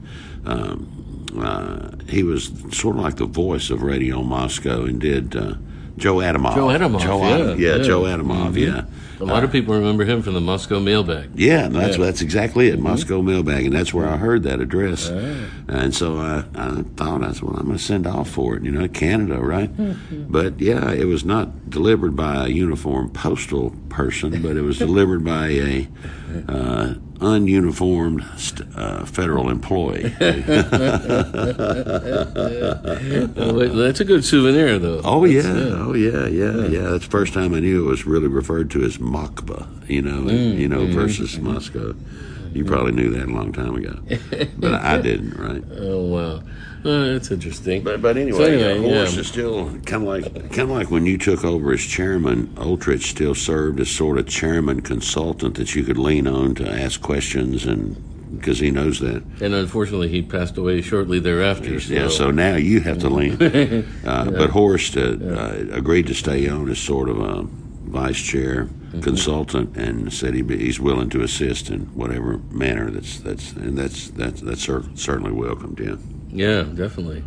um, 0.45 1.27
uh, 1.39 1.91
he 2.09 2.23
was 2.23 2.53
sort 2.73 2.97
of 2.97 3.03
like 3.03 3.17
the 3.17 3.27
voice 3.27 3.71
of 3.71 3.83
Radio 3.83 4.23
Moscow 4.23 4.85
and 4.85 5.01
did. 5.01 5.37
Uh, 5.37 5.55
Joe 5.99 6.17
Adamov. 6.19 6.55
Joe 6.55 6.69
Adamov, 6.69 7.01
Joe 7.01 7.23
yeah, 7.23 7.55
yeah, 7.55 7.77
yeah. 7.77 7.83
Joe 7.83 8.03
Adamov. 8.03 8.57
Yeah, 8.57 8.85
A 9.21 9.25
lot 9.25 9.43
of 9.45 9.51
people 9.51 9.75
remember 9.75 10.05
him 10.05 10.23
from 10.23 10.35
the 10.35 10.41
Moscow 10.41 10.79
mailbag. 10.81 11.31
yeah, 11.35 11.69
that's 11.69 11.75
Yeah. 11.75 11.89
Mm-hmm. 11.95 12.03
that's 12.03 12.21
exactly 12.23 12.69
it. 12.69 12.79
Moscow 12.79 13.21
mailbag, 13.23 13.67
and 13.67 13.75
that's 13.75 13.93
where 13.93 14.09
I 14.09 14.17
heard 14.17 14.45
that 14.45 14.61
address. 14.61 15.09
And 15.69 15.95
so 15.95 16.17
I, 16.19 16.45
I 16.55 16.83
thought 16.97 17.23
I 17.25 17.33
said, 17.33 17.43
well, 17.43 17.57
I'm 17.57 17.67
going 17.67 17.77
to 17.79 17.83
send 17.83 18.07
off 18.07 18.31
for 18.31 18.57
it. 18.57 18.63
You 18.63 18.71
know, 18.71 18.87
Canada, 18.89 19.39
right? 19.41 19.75
Mm-hmm. 19.77 20.27
But 20.31 20.61
yeah, 20.61 20.93
it 20.93 21.07
was 21.07 21.25
not 21.25 21.69
delivered 21.71 22.15
by 22.17 22.47
a 22.47 22.49
uniformed 22.49 23.13
postal 23.15 23.75
person, 23.89 24.41
but 24.43 24.57
it 24.57 24.63
was 24.63 24.79
delivered 24.89 25.25
by 25.25 25.49
a 25.49 25.89
uh, 26.49 26.95
ununiformed 27.19 28.23
st- 28.39 28.69
uh, 28.77 29.05
federal 29.05 29.51
employee. 29.51 30.05
Wait, 33.37 33.69
that's 33.75 34.01
a 34.01 34.05
good 34.05 34.25
souvenir, 34.25 34.79
though. 34.79 35.01
Oh 35.05 35.25
yeah, 35.25 35.43
oh 35.45 35.95
yeah, 35.95 36.27
yeah, 36.27 36.67
yeah. 36.67 36.81
That's 36.91 37.05
the 37.05 37.11
first 37.11 37.33
time 37.35 37.55
I 37.55 37.61
knew 37.61 37.87
it 37.87 37.91
was 37.91 38.07
really 38.07 38.29
referred 38.29 38.71
to 38.73 38.83
as 38.85 38.99
Moskva, 39.09 39.67
you 39.89 40.03
know, 40.03 40.21
Mm, 40.23 40.59
you 40.59 40.69
know, 40.69 40.81
mm-hmm. 40.83 40.93
versus 41.01 41.39
Moscow. 41.39 41.95
You 42.55 42.65
probably 42.65 42.93
knew 42.93 43.11
that 43.11 43.29
a 43.29 43.31
long 43.33 43.53
time 43.53 43.75
ago, 43.77 43.99
but 44.57 44.75
I 44.75 45.01
didn't, 45.01 45.35
right? 45.37 45.63
Oh, 45.81 46.01
wow. 46.07 46.43
Oh, 46.85 47.13
that's 47.13 47.31
interesting. 47.31 47.83
But 47.83 48.01
but 48.01 48.17
anyway, 48.17 48.39
So 48.39 48.45
anyway, 48.45 48.79
Horst 48.79 49.15
yeah. 49.15 49.21
is 49.21 49.27
still 49.27 49.65
kind 49.85 50.03
of 50.03 50.09
like 50.09 50.25
kind 50.57 50.71
of 50.71 50.71
like 50.71 50.91
when 50.91 51.07
you 51.07 51.19
took 51.19 51.45
over 51.45 51.73
as 51.73 51.81
chairman. 51.83 52.55
Ulrich 52.57 53.11
still 53.11 53.35
served 53.35 53.81
as 53.81 53.91
sort 53.91 54.17
of 54.19 54.29
chairman 54.29 54.81
consultant 54.81 55.57
that 55.57 55.75
you 55.75 55.83
could 55.85 55.99
lean 55.99 56.27
on 56.27 56.55
to 56.55 56.65
ask 56.71 57.01
questions, 57.03 57.67
and 57.67 57.97
because 58.39 58.61
he 58.61 58.71
knows 58.71 59.01
that. 59.01 59.23
And 59.41 59.55
unfortunately, 59.55 60.09
he 60.09 60.23
passed 60.23 60.57
away 60.57 60.81
shortly 60.81 61.19
thereafter. 61.19 61.81
So. 61.81 61.93
Yeah, 61.93 62.09
so 62.09 62.31
now 62.31 62.55
you 62.57 62.81
have 62.81 62.99
to 63.01 63.09
lean. 63.09 63.37
Uh, 64.07 64.31
But 64.31 64.51
Horst 64.51 64.97
uh, 64.97 65.01
uh, 65.01 65.65
agreed 65.73 66.07
to 66.07 66.15
stay 66.15 66.49
on 66.49 66.71
as 66.71 66.79
sort 66.79 67.09
of 67.09 67.19
a 67.21 67.47
vice 67.89 68.21
chair 68.21 68.69
Mm-hmm. 68.89 69.01
consultant, 69.03 69.77
and 69.77 70.11
said 70.11 70.33
he, 70.33 70.43
he's 70.43 70.81
willing 70.81 71.11
to 71.11 71.21
assist 71.21 71.69
in 71.69 71.81
whatever 71.95 72.39
manner 72.51 72.91
that's 72.91 73.19
that's 73.21 73.53
and 73.53 73.77
that's 73.77 74.09
that's 74.09 74.41
that's 74.41 74.63
cer- 74.65 74.87
certainly 74.95 75.31
welcomed. 75.31 75.79
Yeah. 75.79 75.97
yeah, 76.31 76.63
definitely. 76.63 77.23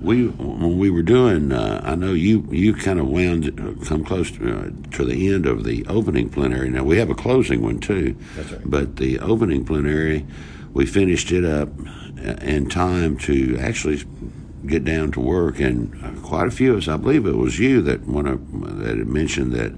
We 0.00 0.26
when 0.26 0.76
we 0.76 0.90
were 0.90 1.02
doing, 1.04 1.52
uh, 1.52 1.82
I 1.84 1.94
know 1.94 2.14
you 2.14 2.48
you 2.50 2.74
kind 2.74 2.98
of 2.98 3.06
wound 3.06 3.44
uh, 3.60 3.84
come 3.86 4.04
close 4.04 4.32
to, 4.32 4.58
uh, 4.58 4.70
to 4.96 5.04
the 5.04 5.32
end 5.32 5.46
of 5.46 5.62
the 5.62 5.86
opening 5.86 6.30
plenary. 6.30 6.68
Now 6.68 6.82
we 6.82 6.98
have 6.98 7.10
a 7.10 7.14
closing 7.14 7.62
one 7.62 7.78
too, 7.78 8.16
That's 8.34 8.50
right. 8.50 8.62
but 8.64 8.96
the 8.96 9.20
opening 9.20 9.64
plenary, 9.64 10.26
we 10.72 10.84
finished 10.84 11.30
it 11.30 11.44
up 11.44 11.68
uh, 11.78 12.32
in 12.42 12.68
time 12.68 13.18
to 13.18 13.56
actually 13.60 14.02
get 14.66 14.84
down 14.84 15.12
to 15.12 15.20
work, 15.20 15.60
and 15.60 15.94
uh, 16.04 16.10
quite 16.26 16.46
a 16.46 16.50
few 16.50 16.72
of 16.72 16.78
us, 16.78 16.88
I 16.88 16.96
believe 16.96 17.26
it 17.26 17.36
was 17.36 17.58
you 17.58 17.80
that 17.82 18.06
one 18.06 18.26
of 18.26 18.78
that 18.78 18.98
had 18.98 19.06
mentioned 19.08 19.52
that. 19.52 19.72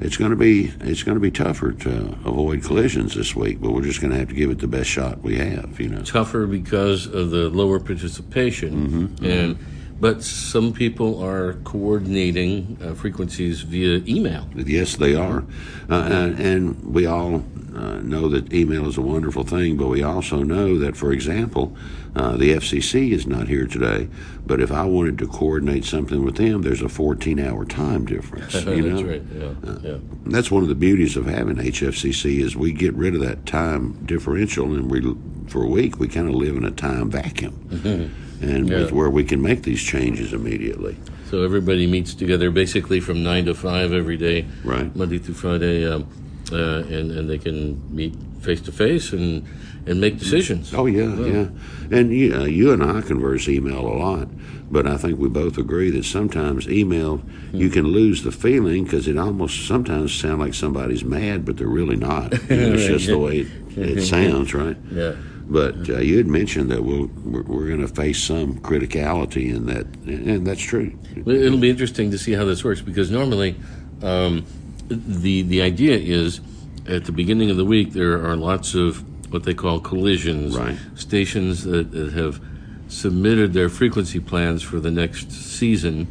It's 0.00 0.16
going 0.16 0.30
to 0.30 0.36
be 0.36 0.72
it's 0.80 1.04
going 1.04 1.14
to 1.14 1.20
be 1.20 1.30
tougher 1.30 1.70
to 1.70 2.18
avoid 2.24 2.64
collisions 2.64 3.14
this 3.14 3.36
week, 3.36 3.60
but 3.60 3.70
we're 3.70 3.82
just 3.82 4.00
going 4.00 4.12
to 4.12 4.18
have 4.18 4.30
to 4.30 4.34
give 4.34 4.50
it 4.50 4.58
the 4.58 4.66
best 4.66 4.90
shot 4.90 5.22
we 5.22 5.36
have, 5.38 5.78
you 5.78 5.88
know. 5.88 6.02
Tougher 6.02 6.48
because 6.48 7.06
of 7.06 7.30
the 7.30 7.48
lower 7.50 7.78
participation, 7.78 8.88
Mm-hmm, 8.88 9.24
and 9.24 9.58
but 10.02 10.20
some 10.20 10.72
people 10.72 11.22
are 11.22 11.52
coordinating 11.62 12.76
uh, 12.82 12.92
frequencies 12.92 13.60
via 13.60 14.02
email. 14.04 14.48
Yes, 14.56 14.96
they 14.96 15.14
are, 15.14 15.44
uh, 15.88 16.08
and, 16.10 16.40
and 16.40 16.84
we 16.92 17.06
all 17.06 17.44
uh, 17.72 18.00
know 18.00 18.28
that 18.28 18.52
email 18.52 18.88
is 18.88 18.98
a 18.98 19.00
wonderful 19.00 19.44
thing, 19.44 19.76
but 19.76 19.86
we 19.86 20.02
also 20.02 20.42
know 20.42 20.76
that, 20.76 20.96
for 20.96 21.12
example, 21.12 21.76
uh, 22.16 22.36
the 22.36 22.52
FCC 22.52 23.12
is 23.12 23.28
not 23.28 23.46
here 23.46 23.64
today. 23.64 24.08
But 24.44 24.60
if 24.60 24.72
I 24.72 24.84
wanted 24.86 25.18
to 25.18 25.28
coordinate 25.28 25.84
something 25.84 26.24
with 26.24 26.34
them, 26.34 26.62
there's 26.62 26.82
a 26.82 26.86
14-hour 26.86 27.64
time 27.66 28.04
difference. 28.04 28.54
You 28.72 28.82
That's 28.82 29.02
know? 29.02 29.08
right. 29.08 29.22
Yeah. 29.32 29.90
yeah. 29.90 29.98
That's 30.26 30.50
one 30.50 30.64
of 30.64 30.68
the 30.68 30.74
beauties 30.74 31.16
of 31.16 31.26
having 31.26 31.58
HFCC 31.58 32.40
is 32.40 32.56
we 32.56 32.72
get 32.72 32.92
rid 32.94 33.14
of 33.14 33.20
that 33.20 33.46
time 33.46 34.04
differential, 34.04 34.74
and 34.74 34.90
we 34.90 35.00
for 35.46 35.62
a 35.62 35.68
week 35.68 36.00
we 36.00 36.08
kind 36.08 36.28
of 36.28 36.34
live 36.34 36.56
in 36.56 36.64
a 36.64 36.70
time 36.72 37.08
vacuum, 37.08 38.10
and 38.42 38.68
Yeah. 38.68 38.78
with 38.80 38.92
where 38.92 39.08
we 39.10 39.24
can 39.24 39.40
make 39.40 39.62
these 39.62 39.80
changes 39.82 40.32
immediately. 40.32 40.96
So 41.30 41.42
everybody 41.42 41.86
meets 41.86 42.12
together 42.14 42.50
basically 42.50 43.00
from 43.00 43.22
nine 43.22 43.46
to 43.46 43.54
five 43.54 43.92
every 43.92 44.16
day, 44.16 44.44
Right. 44.64 44.94
Monday 44.94 45.18
through 45.18 45.34
Friday, 45.34 45.86
um, 45.86 46.04
uh, 46.52 46.82
and 46.90 47.10
and 47.10 47.30
they 47.30 47.38
can 47.38 47.80
meet 47.90 48.14
face 48.40 48.60
to 48.62 48.72
face 48.72 49.12
and 49.12 49.44
and 49.86 50.00
make 50.00 50.18
decisions. 50.18 50.72
Oh 50.74 50.86
yeah, 50.86 51.14
yeah. 51.16 51.46
And 51.90 52.12
you, 52.12 52.34
uh, 52.34 52.44
you 52.44 52.72
and 52.72 52.82
I 52.84 53.00
converse 53.00 53.48
email 53.48 53.80
a 53.80 53.96
lot, 53.96 54.28
but 54.70 54.86
I 54.86 54.96
think 54.96 55.18
we 55.18 55.28
both 55.28 55.58
agree 55.58 55.90
that 55.90 56.04
sometimes 56.04 56.68
email 56.68 57.20
you 57.52 57.68
can 57.68 57.86
lose 57.88 58.22
the 58.22 58.30
feeling 58.30 58.84
because 58.84 59.08
it 59.08 59.16
almost 59.18 59.66
sometimes 59.66 60.12
sounds 60.14 60.38
like 60.38 60.54
somebody's 60.54 61.04
mad, 61.04 61.44
but 61.44 61.56
they're 61.56 61.66
really 61.66 61.96
not. 61.96 62.32
You 62.48 62.56
know, 62.56 62.72
it's 62.74 62.86
just 62.94 63.06
the 63.06 63.18
way 63.18 63.38
it, 63.40 63.48
it 63.76 64.02
sounds, 64.14 64.54
right? 64.54 64.76
Yeah. 64.92 65.14
But 65.46 65.88
uh, 65.90 65.98
you 65.98 66.16
had 66.16 66.26
mentioned 66.26 66.70
that 66.70 66.82
we'll, 66.84 67.06
we're, 67.24 67.42
we're 67.42 67.68
going 67.68 67.80
to 67.80 67.88
face 67.88 68.22
some 68.22 68.58
criticality 68.60 69.54
in 69.54 69.66
that, 69.66 69.86
and 70.06 70.46
that's 70.46 70.62
true. 70.62 70.96
It'll 71.26 71.58
be 71.58 71.68
interesting 71.70 72.10
to 72.12 72.18
see 72.18 72.32
how 72.32 72.44
this 72.44 72.64
works 72.64 72.80
because 72.80 73.10
normally, 73.10 73.56
um, 74.02 74.44
the 74.88 75.42
the 75.42 75.62
idea 75.62 75.96
is 75.96 76.40
at 76.86 77.04
the 77.04 77.12
beginning 77.12 77.50
of 77.50 77.56
the 77.56 77.64
week 77.64 77.92
there 77.92 78.24
are 78.24 78.36
lots 78.36 78.74
of 78.74 79.04
what 79.32 79.44
they 79.44 79.54
call 79.54 79.80
collisions, 79.80 80.56
Right. 80.56 80.76
stations 80.94 81.64
that, 81.64 81.90
that 81.92 82.12
have 82.12 82.40
submitted 82.88 83.52
their 83.54 83.68
frequency 83.70 84.20
plans 84.20 84.62
for 84.62 84.78
the 84.78 84.90
next 84.90 85.32
season, 85.32 86.06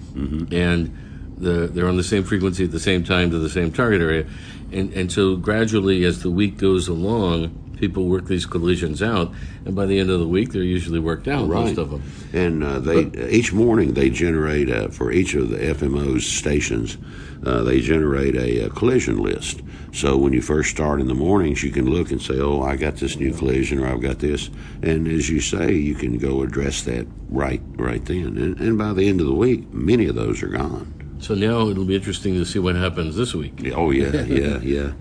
and 0.51 0.97
the, 1.37 1.67
they're 1.67 1.87
on 1.87 1.97
the 1.97 2.03
same 2.03 2.23
frequency 2.23 2.63
at 2.63 2.71
the 2.71 2.79
same 2.79 3.03
time 3.03 3.29
to 3.31 3.37
the 3.39 3.49
same 3.49 3.71
target 3.71 4.01
area, 4.01 4.25
and 4.71 4.91
and 4.93 5.11
so 5.11 5.35
gradually 5.35 6.03
as 6.03 6.21
the 6.21 6.29
week 6.31 6.57
goes 6.57 6.87
along. 6.87 7.57
People 7.81 8.05
work 8.05 8.25
these 8.25 8.45
collisions 8.45 9.01
out, 9.01 9.33
and 9.65 9.75
by 9.75 9.87
the 9.87 9.97
end 9.97 10.11
of 10.11 10.19
the 10.19 10.27
week, 10.27 10.51
they're 10.51 10.61
usually 10.61 10.99
worked 10.99 11.27
out. 11.27 11.47
Most 11.47 11.79
of 11.79 11.89
them. 11.89 12.03
And 12.31 12.63
uh, 12.63 12.77
they 12.77 13.05
each 13.31 13.51
morning 13.51 13.95
they 13.95 14.11
generate 14.11 14.69
uh, 14.69 14.89
for 14.89 15.11
each 15.11 15.33
of 15.33 15.49
the 15.49 15.57
FMO's 15.57 16.23
stations, 16.23 16.99
uh, 17.43 17.63
they 17.63 17.81
generate 17.81 18.35
a, 18.35 18.67
uh 18.67 18.69
collision 18.69 19.17
list. 19.17 19.61
So 19.93 20.15
when 20.15 20.31
you 20.31 20.43
first 20.43 20.69
start 20.69 21.01
in 21.01 21.07
the 21.07 21.15
mornings, 21.15 21.63
you 21.63 21.71
can 21.71 21.89
look 21.89 22.11
and 22.11 22.21
say, 22.21 22.39
"Oh, 22.39 22.61
I 22.61 22.75
got 22.75 22.97
this 22.97 23.17
new 23.17 23.33
collision," 23.33 23.79
or 23.79 23.87
"I've 23.87 24.01
got 24.01 24.19
this," 24.19 24.51
and 24.83 25.07
as 25.07 25.31
you 25.31 25.41
say, 25.41 25.73
you 25.73 25.95
can 25.95 26.19
go 26.19 26.43
address 26.43 26.83
that 26.83 27.07
right 27.29 27.63
right 27.77 28.05
then. 28.05 28.37
And, 28.37 28.59
and 28.59 28.77
by 28.77 28.93
the 28.93 29.09
end 29.09 29.21
of 29.21 29.25
the 29.25 29.33
week, 29.33 29.73
many 29.73 30.05
of 30.05 30.13
those 30.13 30.43
are 30.43 30.49
gone. 30.49 31.00
So 31.21 31.35
now 31.35 31.69
it'll 31.69 31.85
be 31.85 31.95
interesting 31.95 32.33
to 32.33 32.45
see 32.45 32.57
what 32.57 32.75
happens 32.75 33.15
this 33.15 33.35
week. 33.35 33.53
Oh 33.75 33.91
yeah, 33.91 34.23
yeah, 34.23 34.57
yeah. 34.59 34.91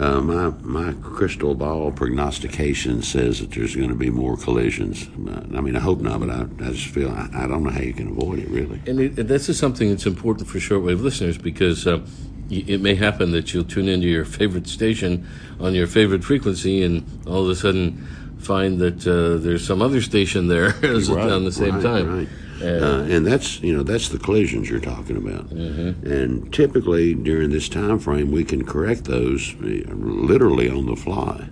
Uh, 0.00 0.22
my 0.22 0.48
my 0.62 0.94
crystal 1.02 1.54
ball 1.54 1.92
prognostication 1.92 3.02
says 3.02 3.40
that 3.40 3.50
there's 3.50 3.76
going 3.76 3.90
to 3.90 3.94
be 3.94 4.08
more 4.08 4.38
collisions. 4.38 5.06
I 5.54 5.60
mean, 5.60 5.76
I 5.76 5.80
hope 5.80 6.00
not, 6.00 6.20
but 6.20 6.30
I, 6.30 6.46
I 6.60 6.70
just 6.72 6.88
feel 6.88 7.10
I, 7.10 7.28
I 7.34 7.46
don't 7.46 7.62
know 7.62 7.70
how 7.70 7.82
you 7.82 7.92
can 7.92 8.08
avoid 8.08 8.38
it 8.38 8.48
really. 8.48 8.80
And 8.86 9.00
it, 9.00 9.28
this 9.28 9.50
is 9.50 9.58
something 9.58 9.90
that's 9.90 10.06
important 10.06 10.48
for 10.48 10.58
shortwave 10.58 11.02
listeners 11.02 11.36
because 11.36 11.86
uh, 11.86 12.00
it 12.48 12.80
may 12.80 12.94
happen 12.94 13.32
that 13.32 13.52
you'll 13.52 13.64
tune 13.64 13.88
into 13.88 14.06
your 14.06 14.24
favorite 14.24 14.68
station 14.68 15.28
on 15.60 15.74
your 15.74 15.86
favorite 15.86 16.24
frequency 16.24 16.82
and 16.82 17.04
all 17.26 17.44
of 17.44 17.50
a 17.50 17.56
sudden 17.56 18.06
find 18.38 18.78
that 18.78 19.06
uh, 19.06 19.36
there's 19.42 19.66
some 19.66 19.82
other 19.82 20.00
station 20.00 20.48
there 20.48 20.68
on 20.84 21.44
the 21.44 21.52
same 21.52 21.74
right, 21.74 21.82
time. 21.82 22.18
Right. 22.18 22.28
Uh, 22.62 23.04
and 23.08 23.26
that's 23.26 23.60
you 23.60 23.76
know 23.76 23.82
that's 23.82 24.08
the 24.08 24.18
collisions 24.18 24.70
you're 24.70 24.80
talking 24.80 25.16
about. 25.16 25.48
Mm-hmm. 25.50 26.06
And 26.10 26.52
typically 26.52 27.14
during 27.14 27.50
this 27.50 27.68
time 27.68 27.98
frame, 27.98 28.30
we 28.32 28.44
can 28.44 28.64
correct 28.64 29.04
those 29.04 29.54
uh, 29.62 29.92
literally 29.94 30.70
on 30.70 30.86
the 30.86 30.96
fly. 30.96 31.48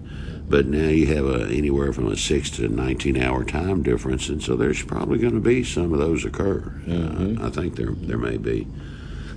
But 0.49 0.67
now 0.67 0.89
you 0.89 1.07
have 1.07 1.27
a, 1.27 1.47
anywhere 1.47 1.93
from 1.93 2.11
a 2.11 2.17
six 2.17 2.51
to 2.51 2.69
nineteen 2.69 3.21
hour 3.21 3.45
time 3.45 3.83
difference, 3.83 4.29
and 4.29 4.43
so 4.43 4.57
there's 4.57 4.83
probably 4.83 5.19
going 5.19 5.35
to 5.35 5.41
be 5.41 5.65
some 5.65 5.93
of 5.93 5.99
those 5.99 6.25
occur. 6.25 6.61
Mm-hmm. 6.87 7.43
Uh, 7.43 7.47
I 7.47 7.51
think 7.51 7.77
there 7.77 7.93
there 7.93 8.19
may 8.19 8.37
be. 8.37 8.67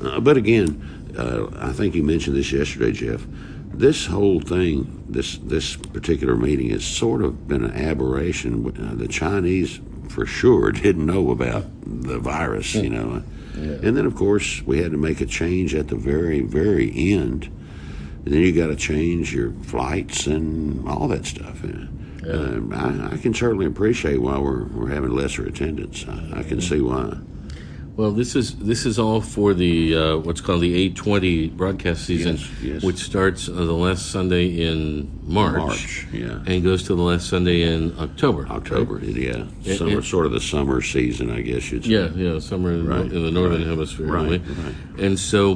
Uh, 0.01 0.19
but 0.19 0.37
again, 0.37 1.13
uh, 1.17 1.47
I 1.59 1.71
think 1.71 1.95
you 1.95 2.03
mentioned 2.03 2.35
this 2.35 2.51
yesterday, 2.51 2.91
Jeff. 2.91 3.25
This 3.73 4.05
whole 4.05 4.39
thing, 4.39 5.05
this 5.07 5.37
this 5.37 5.75
particular 5.75 6.35
meeting, 6.35 6.69
has 6.71 6.83
sort 6.85 7.21
of 7.21 7.47
been 7.47 7.63
an 7.63 7.71
aberration. 7.71 8.65
Uh, 8.65 8.95
the 8.95 9.07
Chinese, 9.07 9.79
for 10.09 10.25
sure, 10.25 10.71
didn't 10.71 11.05
know 11.05 11.31
about 11.31 11.65
the 11.83 12.19
virus, 12.19 12.73
you 12.75 12.89
know. 12.89 13.23
And 13.83 13.97
then, 13.97 14.05
of 14.05 14.15
course, 14.15 14.61
we 14.67 14.79
had 14.79 14.91
to 14.91 14.97
make 14.97 15.19
a 15.19 15.25
change 15.25 15.73
at 15.73 15.87
the 15.87 15.95
very, 15.95 16.41
very 16.41 16.91
end. 17.13 17.45
And 18.25 18.33
then 18.33 18.41
you 18.41 18.51
got 18.53 18.67
to 18.67 18.75
change 18.75 19.33
your 19.33 19.51
flights 19.63 20.27
and 20.27 20.87
all 20.87 21.07
that 21.07 21.25
stuff. 21.25 21.63
Uh, 21.63 22.59
I, 22.75 23.13
I 23.13 23.17
can 23.17 23.33
certainly 23.33 23.65
appreciate 23.65 24.21
why 24.21 24.37
we're 24.37 24.65
we're 24.65 24.89
having 24.89 25.11
lesser 25.11 25.45
attendance. 25.45 26.05
I, 26.07 26.39
I 26.39 26.43
can 26.43 26.59
see 26.61 26.81
why. 26.81 27.17
Well, 27.97 28.11
this 28.11 28.35
is 28.35 28.55
this 28.57 28.85
is 28.85 28.99
all 28.99 29.21
for 29.21 29.55
the 29.55 29.95
uh, 29.95 30.17
what's 30.17 30.39
called 30.39 30.61
the 30.61 30.87
A20 30.91 31.57
broadcast 31.57 32.05
season, 32.05 32.35
Yes, 32.37 32.51
yes. 32.61 32.83
which 32.83 32.97
starts 32.97 33.49
uh, 33.49 33.53
the 33.53 33.73
last 33.73 34.11
Sunday 34.11 34.61
in 34.69 35.09
March, 35.23 35.57
March, 35.57 36.07
yeah. 36.13 36.43
and 36.45 36.63
goes 36.63 36.83
to 36.83 36.95
the 36.95 37.01
last 37.01 37.27
Sunday 37.27 37.63
in 37.63 37.97
October. 37.97 38.47
October, 38.49 38.99
yeah. 39.03 39.45
It- 39.65 39.77
Summer, 39.79 39.97
it- 39.99 40.03
sort 40.05 40.27
of 40.27 40.31
the 40.31 40.39
summer 40.39 40.79
season, 40.83 41.31
I 41.31 41.41
guess 41.41 41.71
you'd 41.71 41.85
say. 41.85 41.89
Yeah, 41.91 42.09
yeah, 42.15 42.37
somewhere 42.39 42.73
in, 42.73 42.85
Right, 42.87 43.01
in 43.11 43.23
the 43.23 43.31
northern 43.31 43.61
right, 43.61 43.67
hemisphere. 43.67 44.05
right, 44.05 44.41
right. 44.45 44.75
And 44.99 45.17
so, 45.17 45.55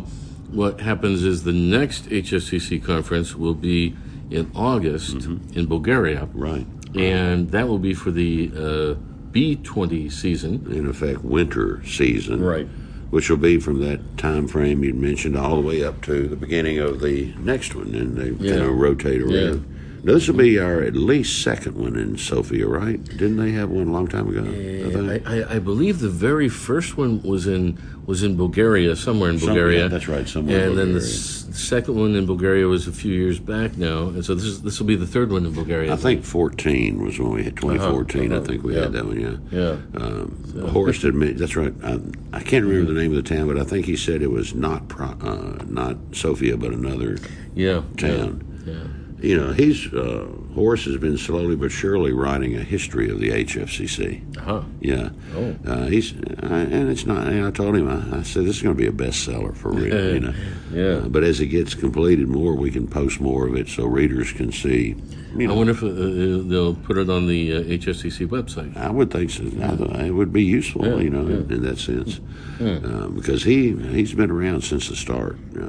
what 0.49 0.81
happens 0.81 1.21
is 1.23 1.43
the 1.43 1.53
next 1.53 2.09
HFCC 2.09 2.83
conference 2.83 3.35
will 3.35 3.53
be 3.53 3.95
in 4.31 4.49
August 4.55 5.13
in 5.53 5.67
Bulgaria, 5.67 6.21
Mm-hmm. 6.21 6.39
Right. 6.41 6.65
and 6.97 7.51
that 7.51 7.67
will 7.67 7.77
be 7.79 7.93
for 7.93 8.09
the 8.09 8.51
uh, 8.57 9.10
B20 9.31 10.11
season. 10.11 10.67
In 10.71 10.87
effect, 10.87 11.23
winter 11.23 11.81
season. 11.85 12.43
Right. 12.43 12.67
Which 13.09 13.29
will 13.29 13.37
be 13.37 13.59
from 13.59 13.81
that 13.81 14.17
time 14.17 14.47
frame 14.47 14.83
you 14.83 14.93
mentioned 14.93 15.37
all 15.37 15.55
the 15.61 15.67
way 15.67 15.83
up 15.83 16.01
to 16.03 16.27
the 16.27 16.35
beginning 16.37 16.79
of 16.79 17.01
the 17.01 17.33
next 17.39 17.75
one, 17.75 17.93
and 17.93 18.15
they 18.17 18.29
Yeah. 18.45 18.57
kind 18.57 18.69
of 18.69 18.75
rotate 18.77 19.21
around. 19.21 19.31
Yeah. 19.33 19.55
This 20.03 20.27
will 20.27 20.35
be 20.35 20.57
our 20.59 20.81
at 20.81 20.95
least 20.95 21.43
second 21.43 21.75
one 21.75 21.95
in 21.95 22.17
Sofia, 22.17 22.67
right? 22.67 23.03
Didn't 23.03 23.37
they 23.37 23.51
have 23.51 23.69
one 23.69 23.87
a 23.87 23.91
long 23.91 24.07
time 24.07 24.27
ago? 24.29 24.43
I? 24.43 25.35
I, 25.35 25.37
I, 25.43 25.55
I 25.55 25.59
believe 25.59 25.99
the 25.99 26.09
very 26.09 26.49
first 26.49 26.97
one 26.97 27.21
was 27.21 27.45
in 27.45 27.77
was 28.07 28.23
in 28.23 28.35
Bulgaria, 28.35 28.95
somewhere 28.95 29.29
in 29.29 29.37
Bulgaria. 29.37 29.81
yeah, 29.81 29.87
that's 29.87 30.07
right, 30.07 30.27
somewhere 30.27 30.61
in 30.63 30.69
And 30.69 30.77
then 30.77 30.93
the 30.93 30.99
s- 30.99 31.47
second 31.53 31.95
one 31.95 32.15
in 32.15 32.25
Bulgaria 32.25 32.65
was 32.67 32.87
a 32.87 32.91
few 32.91 33.13
years 33.13 33.39
back 33.39 33.77
now, 33.77 34.07
and 34.07 34.25
so 34.25 34.33
this 34.33 34.45
is 34.45 34.63
this 34.63 34.79
will 34.79 34.87
be 34.87 34.95
the 34.95 35.05
third 35.05 35.31
one 35.31 35.45
in 35.45 35.53
Bulgaria. 35.53 35.93
I 35.93 35.97
think 35.97 36.23
14 36.25 37.03
was 37.05 37.19
when 37.19 37.31
we 37.31 37.43
had 37.43 37.55
2014. 37.57 38.31
Uh-huh, 38.31 38.41
I 38.41 38.43
think 38.43 38.63
we 38.63 38.73
yeah. 38.73 38.81
had 38.81 38.93
that 38.93 39.05
one, 39.05 39.19
yeah. 39.19 39.37
Yeah. 39.51 39.75
Um, 40.01 40.69
Horst 40.71 41.03
admit 41.03 41.37
that's 41.37 41.55
right. 41.55 41.73
I, 41.83 41.99
I 42.33 42.41
can't 42.41 42.65
remember 42.65 42.91
the 42.91 42.99
name 42.99 43.15
of 43.15 43.23
the 43.23 43.29
town, 43.35 43.47
but 43.47 43.59
I 43.59 43.63
think 43.63 43.85
he 43.85 43.95
said 43.95 44.23
it 44.23 44.31
was 44.31 44.55
not 44.55 44.87
pro, 44.87 45.09
uh, 45.31 45.57
not 45.67 45.97
Sofia, 46.13 46.57
but 46.57 46.71
another 46.73 47.17
yeah, 47.53 47.83
town. 47.97 48.43
Yeah. 48.65 48.73
You 49.21 49.37
know, 49.39 49.53
he's 49.53 49.93
uh, 49.93 50.25
Horst 50.55 50.85
has 50.85 50.97
been 50.97 51.17
slowly 51.17 51.55
but 51.55 51.71
surely 51.71 52.11
writing 52.11 52.55
a 52.55 52.61
history 52.63 53.09
of 53.09 53.19
the 53.19 53.29
HFCC. 53.31 54.21
yeah. 54.35 54.41
Uh-huh. 54.41 54.61
Yeah, 54.81 55.09
Oh. 55.35 55.55
uh, 55.65 55.85
he's 55.87 56.11
and 56.11 56.89
it's 56.89 57.05
not. 57.05 57.27
And 57.27 57.45
I 57.45 57.51
told 57.51 57.75
him, 57.75 57.87
I, 57.87 58.19
I 58.19 58.23
said 58.23 58.45
this 58.45 58.57
is 58.57 58.61
going 58.61 58.75
to 58.75 58.81
be 58.81 58.87
a 58.87 58.91
bestseller 58.91 59.55
for 59.55 59.71
real. 59.71 60.13
you 60.13 60.19
know, 60.19 60.33
Yeah. 60.73 60.83
Uh, 61.05 61.07
but 61.09 61.23
as 61.23 61.39
it 61.39 61.47
gets 61.47 61.73
completed 61.75 62.27
more, 62.27 62.55
we 62.55 62.71
can 62.71 62.87
post 62.87 63.19
more 63.21 63.47
of 63.47 63.55
it 63.55 63.67
so 63.69 63.85
readers 63.85 64.31
can 64.31 64.51
see. 64.51 64.95
You 65.37 65.49
I 65.49 65.53
wonder 65.55 65.71
if 65.71 65.81
uh, 65.81 65.87
uh, 65.87 66.43
they'll 66.49 66.75
put 66.75 66.97
it 66.97 67.09
on 67.09 67.27
the 67.27 67.53
uh, 67.53 67.61
HFCC 67.61 68.27
website. 68.27 68.75
I 68.75 68.89
would 68.89 69.11
think 69.11 69.29
so. 69.31 69.45
I 69.93 70.07
it 70.07 70.11
would 70.11 70.33
be 70.33 70.43
useful, 70.43 70.85
Yeah, 70.85 70.97
you 70.97 71.09
know, 71.09 71.25
yeah. 71.25 71.35
in, 71.37 71.51
in 71.53 71.61
that 71.63 71.77
sense, 71.77 72.19
uh, 72.59 73.07
because 73.07 73.43
he 73.43 73.71
he's 73.93 74.13
been 74.13 74.29
around 74.31 74.63
since 74.65 74.89
the 74.89 74.95
start 74.97 75.37
uh, 75.55 75.61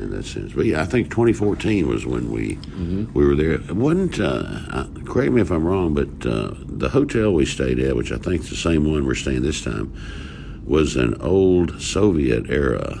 in 0.00 0.10
that 0.12 0.24
sense. 0.24 0.54
But 0.54 0.64
yeah, 0.64 0.80
I 0.80 0.86
think 0.86 1.10
2014 1.10 1.86
was 1.86 2.06
when 2.06 2.30
we 2.30 2.54
Mm-hmm. 2.54 3.12
we 3.12 3.26
were 3.26 3.34
there. 3.36 3.52
It 3.52 3.76
uh, 4.20 4.60
uh, 4.70 4.86
correct 5.04 5.32
me 5.32 5.40
if 5.40 5.50
I'm 5.50 5.64
wrong, 5.66 5.94
but 5.94 6.08
uh, 6.26 6.54
the 6.66 6.88
hotel 6.88 7.32
we 7.32 7.46
stayed 7.46 7.78
at, 7.78 7.96
which 7.96 8.12
I 8.12 8.16
think 8.16 8.42
is 8.42 8.50
the 8.50 8.56
same 8.56 8.90
one 8.90 9.06
we're 9.06 9.14
staying 9.14 9.42
this 9.42 9.62
time, 9.62 9.92
was 10.64 10.96
an 10.96 11.20
old 11.20 11.80
Soviet 11.82 12.48
era. 12.50 13.00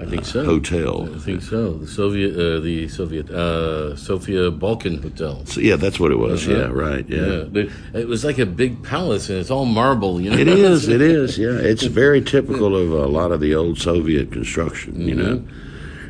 I 0.00 0.06
think 0.06 0.24
so. 0.24 0.44
hotel. 0.44 1.08
I 1.14 1.18
think 1.18 1.40
so. 1.40 1.74
The 1.74 1.86
Soviet, 1.86 2.34
uh, 2.34 2.60
the 2.60 2.88
Soviet, 2.88 3.30
uh, 3.30 3.96
Sofia 3.96 4.50
Balkan 4.50 5.00
Hotel. 5.00 5.46
So, 5.46 5.60
yeah, 5.60 5.76
that's 5.76 6.00
what 6.00 6.10
it 6.10 6.18
was. 6.18 6.46
Uh-huh. 6.46 6.58
Yeah, 6.58 6.66
right. 6.66 7.08
Yeah, 7.08 7.44
but 7.48 7.68
it 7.94 8.08
was 8.08 8.24
like 8.24 8.38
a 8.38 8.44
big 8.46 8.82
palace, 8.82 9.30
and 9.30 9.38
it's 9.38 9.50
all 9.50 9.64
marble. 9.64 10.20
You 10.20 10.30
know, 10.30 10.36
It 10.36 10.48
is. 10.48 10.88
It 10.88 11.00
is. 11.00 11.38
Yeah, 11.38 11.52
it's 11.58 11.84
very 12.02 12.20
typical 12.20 12.76
of 12.76 12.90
a 12.92 13.06
lot 13.06 13.30
of 13.30 13.40
the 13.40 13.54
old 13.54 13.78
Soviet 13.78 14.32
construction. 14.32 15.08
You 15.08 15.14
know, 15.14 15.44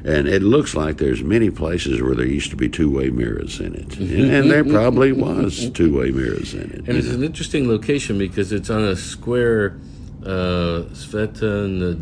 and 0.04 0.28
it 0.28 0.42
looks 0.42 0.74
like 0.74 0.98
there's 0.98 1.22
many 1.22 1.50
places 1.50 2.02
where 2.02 2.14
there 2.14 2.26
used 2.26 2.50
to 2.50 2.56
be 2.56 2.68
two-way 2.68 3.08
mirrors 3.08 3.58
in 3.58 3.74
it, 3.74 3.96
and, 3.96 4.32
and 4.32 4.50
there 4.50 4.64
probably 4.64 5.12
was 5.12 5.70
two-way 5.70 6.10
mirrors 6.10 6.52
in 6.54 6.70
it. 6.70 6.86
And 6.86 6.90
it's 6.90 7.08
know. 7.08 7.14
an 7.14 7.24
interesting 7.24 7.68
location 7.68 8.18
because 8.18 8.52
it's 8.52 8.70
on 8.70 8.82
a 8.82 8.96
square. 8.96 9.80
Uh, 10.22 10.88
Sveta, 10.92 12.00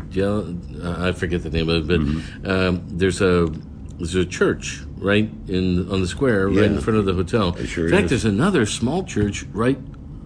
uh, 0.83 1.05
I 1.05 1.11
forget 1.11 1.43
the 1.43 1.49
name 1.49 1.67
of 1.67 1.83
it, 1.83 1.87
but 1.87 1.99
mm-hmm. 1.99 2.49
um, 2.49 2.83
there's 2.87 3.19
a 3.21 3.49
there's 3.97 4.15
a 4.15 4.25
church 4.25 4.81
right 4.95 5.29
in 5.47 5.91
on 5.91 6.01
the 6.01 6.07
square, 6.07 6.47
right 6.47 6.71
in 6.71 6.79
front 6.79 6.99
of 6.99 7.05
the 7.05 7.13
hotel. 7.13 7.55
Sure 7.65 7.85
in 7.85 7.91
fact, 7.91 8.05
is. 8.05 8.09
there's 8.09 8.25
another 8.25 8.65
small 8.65 9.03
church 9.03 9.43
right 9.51 9.77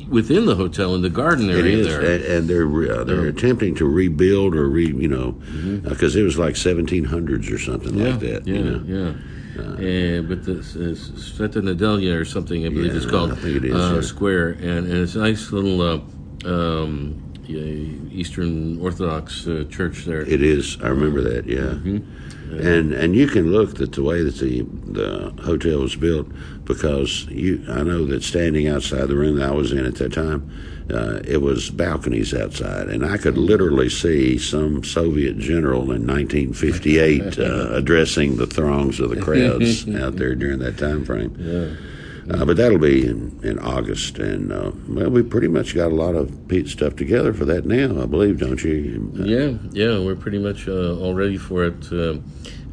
within 0.10 0.46
the 0.46 0.56
hotel 0.56 0.96
in 0.96 1.02
the 1.02 1.10
garden 1.10 1.50
area 1.50 1.84
there, 1.84 2.02
and, 2.02 2.24
and 2.24 2.50
they're 2.50 3.00
uh, 3.00 3.04
they're 3.04 3.28
attempting 3.28 3.76
to 3.76 3.86
rebuild 3.86 4.56
or 4.56 4.68
re 4.68 4.88
you 4.88 5.08
know 5.08 5.32
because 5.32 6.16
mm-hmm. 6.16 6.18
uh, 6.18 6.22
it 6.22 6.24
was 6.24 6.38
like 6.38 6.56
1700s 6.56 7.52
or 7.52 7.58
something 7.58 7.98
yeah, 7.98 8.10
like 8.10 8.20
that. 8.20 8.48
Yeah, 8.48 8.56
you 8.56 8.64
know? 8.64 8.84
yeah. 8.86 9.14
Uh, 9.58 10.22
but 10.22 10.44
the 10.46 10.60
uh, 10.60 10.94
Sveta 10.94 11.62
Nedelya 11.64 12.20
or 12.20 12.26
something, 12.26 12.66
I 12.66 12.70
believe 12.70 12.92
yeah, 12.92 12.98
it's 12.98 13.08
called. 13.08 13.32
I 13.32 13.36
think 13.36 13.58
it 13.58 13.66
is, 13.66 13.76
uh. 13.76 14.02
Square, 14.04 14.52
and, 14.52 14.86
and 14.86 14.98
it's 14.98 15.16
a 15.16 15.20
nice 15.20 15.52
little 15.52 15.82
uh, 15.82 16.00
um, 16.46 17.24
Eastern 17.48 18.80
Orthodox 18.80 19.48
uh, 19.48 19.66
church 19.70 20.06
there. 20.06 20.22
It 20.22 20.44
is. 20.44 20.78
I 20.84 20.90
remember 20.90 21.22
that. 21.22 21.48
Yeah. 21.48 21.60
Mm-hmm. 21.60 22.60
And 22.60 22.94
and 22.94 23.16
you 23.16 23.28
can 23.28 23.52
look 23.52 23.82
at 23.82 23.94
the 23.94 24.04
way 24.04 24.24
that 24.24 24.38
the 24.38 24.62
the 24.62 25.34
hotel 25.44 25.80
was 25.80 25.96
built 25.96 26.28
because 26.68 27.26
you 27.30 27.64
I 27.70 27.84
know 27.84 28.06
that 28.06 28.24
standing 28.24 28.68
outside 28.68 29.08
the 29.08 29.16
room 29.16 29.38
that 29.38 29.50
I 29.50 29.54
was 29.54 29.72
in 29.72 29.86
at 29.86 29.96
that 29.96 30.14
time, 30.14 30.52
uh, 30.94 31.22
it 31.26 31.42
was 31.42 31.70
balconies 31.70 32.34
outside, 32.34 32.88
and 32.90 33.06
I 33.06 33.18
could 33.18 33.38
literally 33.38 33.90
see 33.90 34.38
some 34.38 34.84
Soviet 34.84 35.38
general 35.38 35.92
in 35.92 36.06
1958 36.06 37.40
uh, 37.40 37.70
addressing 37.72 38.38
the 38.38 38.48
throngs 38.48 39.00
of 39.00 39.10
the 39.10 39.22
crowds 39.22 39.88
out 39.96 40.18
there 40.18 40.36
during 40.36 40.60
that 40.60 40.78
time 40.78 41.06
frame. 41.06 41.36
Yeah. 41.40 41.97
Uh, 42.30 42.44
but 42.44 42.58
that'll 42.58 42.78
be 42.78 43.06
in, 43.08 43.40
in 43.42 43.58
August, 43.60 44.20
and 44.20 44.52
uh, 44.52 44.72
well, 44.90 45.10
we 45.10 45.24
pretty 45.24 45.48
much 45.48 45.74
got 45.74 45.92
a 45.92 45.96
lot 45.96 46.14
of 46.14 46.48
Pete 46.50 46.68
stuff 46.68 46.96
together 46.96 47.34
for 47.34 47.46
that 47.46 47.66
now, 47.66 48.02
I 48.02 48.06
believe, 48.06 48.40
don't 48.40 48.62
you? 48.62 49.12
Uh, 49.18 49.24
yeah, 49.24 49.58
yeah, 49.72 50.00
we're 50.00 50.16
pretty 50.16 50.40
much 50.40 50.68
uh, 50.68 50.98
all 50.98 51.14
ready 51.14 51.38
for 51.38 51.64
it. 51.64 51.92
Uh, 51.92 52.16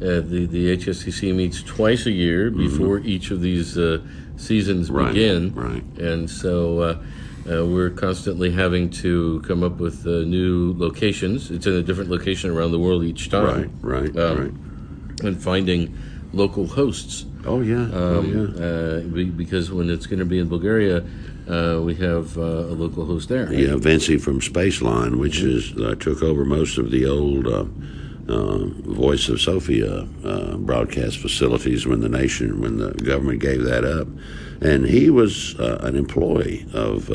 uh, 0.01 0.19
the 0.19 0.45
the 0.49 0.75
HFCC 0.75 1.33
meets 1.33 1.63
twice 1.63 2.05
a 2.05 2.11
year 2.11 2.51
mm-hmm. 2.51 2.67
before 2.67 2.99
mm-hmm. 2.99 3.07
each 3.07 3.31
of 3.31 3.39
these 3.41 3.77
seasons 4.35 4.91
right, 4.91 5.13
begin, 5.13 5.53
right? 5.53 5.83
And 5.99 6.29
so. 6.29 6.99
we're 7.45 7.91
constantly 7.91 8.49
having 8.49 8.89
to 8.89 9.39
come 9.41 9.63
up 9.63 9.79
with 9.79 10.03
new 10.05 10.73
locations. 10.77 11.51
It's 11.51 11.67
in 11.67 11.73
a 11.73 11.83
different 11.83 12.09
location 12.09 12.49
around 12.49 12.71
the 12.71 12.79
world 12.79 13.03
each 13.03 13.29
time. 13.29 13.71
Right, 13.81 14.01
right, 14.01 14.17
um, 14.17 14.37
right. 14.39 15.23
And 15.23 15.41
finding 15.41 15.95
local 16.35 16.67
hosts 16.67 17.25
Oh 17.45 17.61
yeah, 17.61 17.83
um, 17.83 17.91
oh 17.93 18.21
yeah. 18.23 18.65
Uh, 18.65 19.27
because 19.35 19.71
when 19.71 19.89
it's 19.89 20.07
going 20.07 20.19
to 20.19 20.25
be 20.25 20.39
in 20.39 20.49
Bulgaria, 20.49 21.03
uh, 21.47 21.79
we 21.83 21.93
have 21.95 22.37
uh, 22.37 22.41
a 22.41 22.73
local 22.73 23.05
host 23.05 23.29
there. 23.29 23.45
Right? 23.45 23.59
Yeah, 23.59 23.75
Vinci 23.75 24.17
from 24.17 24.39
Spaceline, 24.39 25.17
which 25.17 25.39
mm-hmm. 25.39 25.57
is 25.57 25.73
uh, 25.77 25.95
took 25.95 26.23
over 26.23 26.43
most 26.43 26.77
of 26.79 26.89
the 26.89 27.05
old 27.05 27.45
uh, 27.45 27.65
uh, 28.27 28.65
Voice 28.65 29.29
of 29.29 29.39
Sofia 29.39 30.07
broadcast 30.57 31.19
facilities 31.19 31.85
when 31.85 32.01
the 32.01 32.09
nation, 32.09 32.61
when 32.61 32.77
the 32.77 32.91
government 32.93 33.41
gave 33.41 33.63
that 33.63 33.85
up, 33.85 34.07
and 34.61 34.85
he 34.85 35.11
was 35.11 35.55
an 35.59 35.95
employee 35.95 36.65
of 36.73 37.09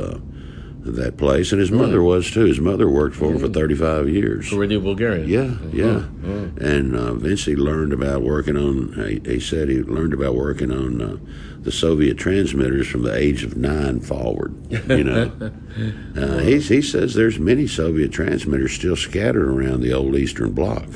that 0.82 1.16
place, 1.16 1.52
and 1.52 1.60
his 1.60 1.70
mother 1.70 2.02
was 2.02 2.30
too. 2.30 2.44
His 2.44 2.60
mother 2.60 2.88
worked 2.88 3.14
for 3.14 3.32
him 3.32 3.38
for 3.38 3.48
35 3.48 4.08
years. 4.08 4.48
For 4.48 4.56
Radio 4.56 4.80
Bulgaria? 4.80 5.24
Yeah, 5.24 5.56
yeah. 5.72 6.06
Oh. 6.24 6.50
And 6.60 6.96
uh, 6.96 7.14
Vinci 7.14 7.54
learned 7.54 7.92
about 7.92 8.22
working 8.22 8.56
on, 8.56 8.92
he, 8.94 9.20
he, 9.24 9.40
said 9.40 9.68
he 9.68 9.82
learned 9.82 10.14
about 10.14 10.34
working 10.34 10.72
on 10.72 11.02
uh, 11.02 11.16
the 11.60 11.72
Soviet 11.72 12.16
transmitters 12.16 12.88
from 12.88 13.02
the 13.02 13.14
age 13.14 13.44
of 13.44 13.56
nine 13.56 14.00
forward, 14.00 14.54
you 14.88 15.04
know. 15.04 15.52
uh, 16.16 16.38
he, 16.38 16.58
he 16.60 16.82
says 16.82 17.14
there's 17.14 17.38
many 17.38 17.66
Soviet 17.66 18.10
transmitters 18.10 18.72
still 18.72 18.96
scattered 18.96 19.48
around 19.48 19.82
the 19.82 19.92
old 19.92 20.16
Eastern 20.16 20.52
Bloc. 20.52 20.86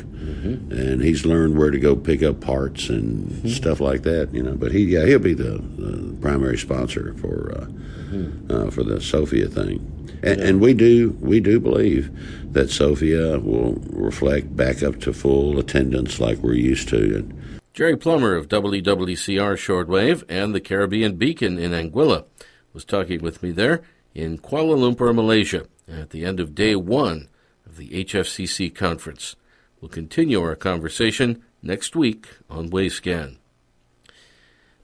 Mm-hmm. 0.45 0.73
And 0.73 1.03
he's 1.03 1.25
learned 1.25 1.57
where 1.57 1.71
to 1.71 1.79
go 1.79 1.97
pick 1.97 2.23
up 2.23 2.41
parts 2.41 2.89
and 2.89 3.31
mm-hmm. 3.31 3.49
stuff 3.49 3.81
like 3.81 4.03
that, 4.03 4.33
you 4.35 4.43
know. 4.43 4.55
But 4.55 4.73
he, 4.73 4.85
yeah, 4.85 5.07
he'll 5.07 5.19
be 5.19 5.35
the, 5.35 5.59
the 5.77 6.17
primary 6.21 6.59
sponsor 6.59 7.15
for 7.15 7.53
uh, 7.53 7.65
mm-hmm. 7.65 8.51
uh, 8.51 8.71
for 8.71 8.83
the 8.83 9.01
Sofia 9.01 9.49
thing. 9.49 9.91
And, 10.23 10.41
yeah. 10.41 10.47
and, 10.47 10.61
we 10.61 10.75
do 10.75 11.17
we 11.21 11.41
do 11.41 11.61
believe 11.61 12.11
that 12.53 12.71
Sofia 12.71 13.39
will 13.39 13.75
reflect 13.91 14.55
back 14.57 14.83
up 14.83 15.01
to 15.01 15.13
full 15.13 15.59
attendance 15.59 16.21
like 16.21 16.39
we're 16.39 16.55
used 16.55 16.89
to. 16.91 17.17
And 17.17 17.61
Jerry 17.73 17.97
Plummer 17.97 18.35
of 18.35 18.49
WWCR 18.49 19.57
Shortwave 19.57 20.23
and 20.29 20.55
the 20.55 20.61
Caribbean 20.61 21.17
Beacon 21.17 21.59
in 21.59 21.73
Anguilla 21.73 22.25
was 22.73 22.85
talking 22.85 23.21
with 23.21 23.43
me 23.43 23.51
there 23.51 23.83
in 24.15 24.39
Kuala 24.39 24.77
Lumpur, 24.77 25.15
Malaysia, 25.15 25.67
at 25.89 26.11
the 26.11 26.25
end 26.25 26.39
of 26.39 26.55
day 26.55 26.77
one 26.77 27.29
of 27.67 27.77
the 27.77 28.05
HFCC 28.05 28.75
conference. 28.75 29.37
We'll 29.85 29.91
continue 29.91 30.41
our 30.41 30.57
conversation 30.57 31.43
next 31.63 31.95
week 31.95 32.27
on 32.49 32.71
Wavescan. 32.71 33.37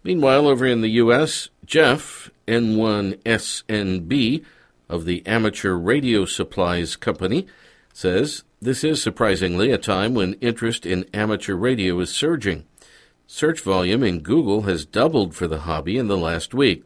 Meanwhile, 0.05 0.47
over 0.47 0.67
in 0.67 0.83
the 0.83 0.91
U.S., 0.91 1.49
Jeff, 1.65 2.31
N1SNB, 2.47 4.45
of 4.91 5.07
the 5.07 5.27
Amateur 5.27 5.73
Radio 5.73 6.27
Supplies 6.27 6.97
Company, 6.97 7.47
says 7.95 8.45
this 8.61 8.85
is 8.85 9.03
surprisingly 9.03 9.71
a 9.71 9.79
time 9.79 10.13
when 10.13 10.35
interest 10.35 10.85
in 10.85 11.09
amateur 11.15 11.55
radio 11.55 11.99
is 12.01 12.15
surging. 12.15 12.67
Search 13.27 13.63
volume 13.63 14.03
in 14.03 14.21
Google 14.21 14.65
has 14.65 14.85
doubled 14.85 15.35
for 15.35 15.49
the 15.49 15.61
hobby 15.61 15.97
in 15.97 16.09
the 16.09 16.19
last 16.19 16.53
week. 16.53 16.85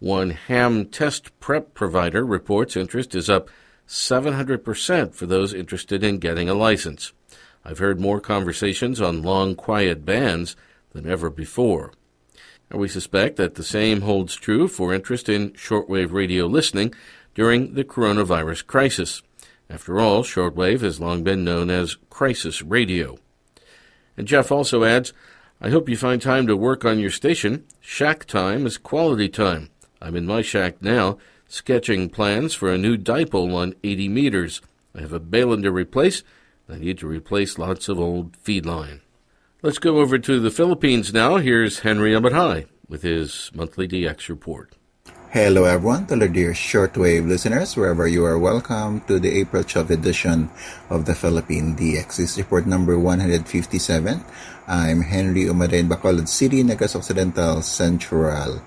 One 0.00 0.30
ham 0.30 0.86
test 0.86 1.38
prep 1.38 1.74
provider 1.74 2.26
reports 2.26 2.76
interest 2.76 3.14
is 3.14 3.30
up 3.30 3.48
700% 3.86 5.14
for 5.14 5.26
those 5.26 5.54
interested 5.54 6.02
in 6.02 6.18
getting 6.18 6.48
a 6.48 6.54
license. 6.54 7.12
I've 7.68 7.80
heard 7.80 7.98
more 7.98 8.20
conversations 8.20 9.00
on 9.00 9.22
long, 9.22 9.56
quiet 9.56 10.04
bands 10.04 10.54
than 10.92 11.10
ever 11.10 11.28
before. 11.28 11.92
And 12.70 12.78
we 12.78 12.86
suspect 12.86 13.34
that 13.36 13.56
the 13.56 13.64
same 13.64 14.02
holds 14.02 14.36
true 14.36 14.68
for 14.68 14.94
interest 14.94 15.28
in 15.28 15.50
shortwave 15.50 16.12
radio 16.12 16.46
listening 16.46 16.94
during 17.34 17.74
the 17.74 17.82
coronavirus 17.82 18.68
crisis. 18.68 19.20
After 19.68 19.98
all, 19.98 20.22
shortwave 20.22 20.82
has 20.82 21.00
long 21.00 21.24
been 21.24 21.42
known 21.42 21.68
as 21.68 21.96
crisis 22.08 22.62
radio. 22.62 23.18
And 24.16 24.28
Jeff 24.28 24.52
also 24.52 24.84
adds, 24.84 25.12
I 25.60 25.70
hope 25.70 25.88
you 25.88 25.96
find 25.96 26.22
time 26.22 26.46
to 26.46 26.56
work 26.56 26.84
on 26.84 27.00
your 27.00 27.10
station. 27.10 27.64
Shack 27.80 28.26
time 28.26 28.64
is 28.64 28.78
quality 28.78 29.28
time. 29.28 29.70
I'm 30.00 30.14
in 30.14 30.24
my 30.24 30.40
shack 30.40 30.80
now, 30.80 31.18
sketching 31.48 32.10
plans 32.10 32.54
for 32.54 32.72
a 32.72 32.78
new 32.78 32.96
dipole 32.96 33.56
on 33.56 33.74
80 33.82 34.08
meters. 34.08 34.60
I 34.94 35.00
have 35.00 35.12
a 35.12 35.18
balun 35.18 35.64
to 35.64 35.72
replace. 35.72 36.22
I 36.68 36.78
need 36.78 36.98
to 36.98 37.06
replace 37.06 37.58
lots 37.58 37.88
of 37.88 38.00
old 38.00 38.36
feed 38.42 38.66
line. 38.66 39.00
Let's 39.62 39.78
go 39.78 39.98
over 39.98 40.18
to 40.18 40.40
the 40.40 40.50
Philippines 40.50 41.14
now. 41.14 41.36
Here's 41.36 41.86
Henry 41.86 42.10
Abatai 42.10 42.66
with 42.88 43.02
his 43.02 43.52
monthly 43.54 43.86
DX 43.86 44.28
report. 44.28 44.74
Hello 45.30 45.62
everyone, 45.62 46.06
to 46.06 46.16
dear 46.26 46.50
shortwave 46.50 47.28
listeners, 47.28 47.76
wherever 47.76 48.08
you 48.08 48.24
are, 48.24 48.38
welcome 48.38 49.00
to 49.02 49.20
the 49.20 49.30
April 49.38 49.62
12 49.62 49.92
edition 49.92 50.50
of 50.90 51.06
the 51.06 51.14
Philippine 51.14 51.76
DX. 51.76 52.36
report 52.36 52.66
number 52.66 52.98
157. 52.98 54.24
I'm 54.66 55.02
Henry 55.02 55.44
Umaday 55.44 55.80
in 55.80 55.88
Bacolod 55.88 56.26
City, 56.26 56.64
Negros 56.64 56.96
Occidental, 56.96 57.62
Central 57.62 58.60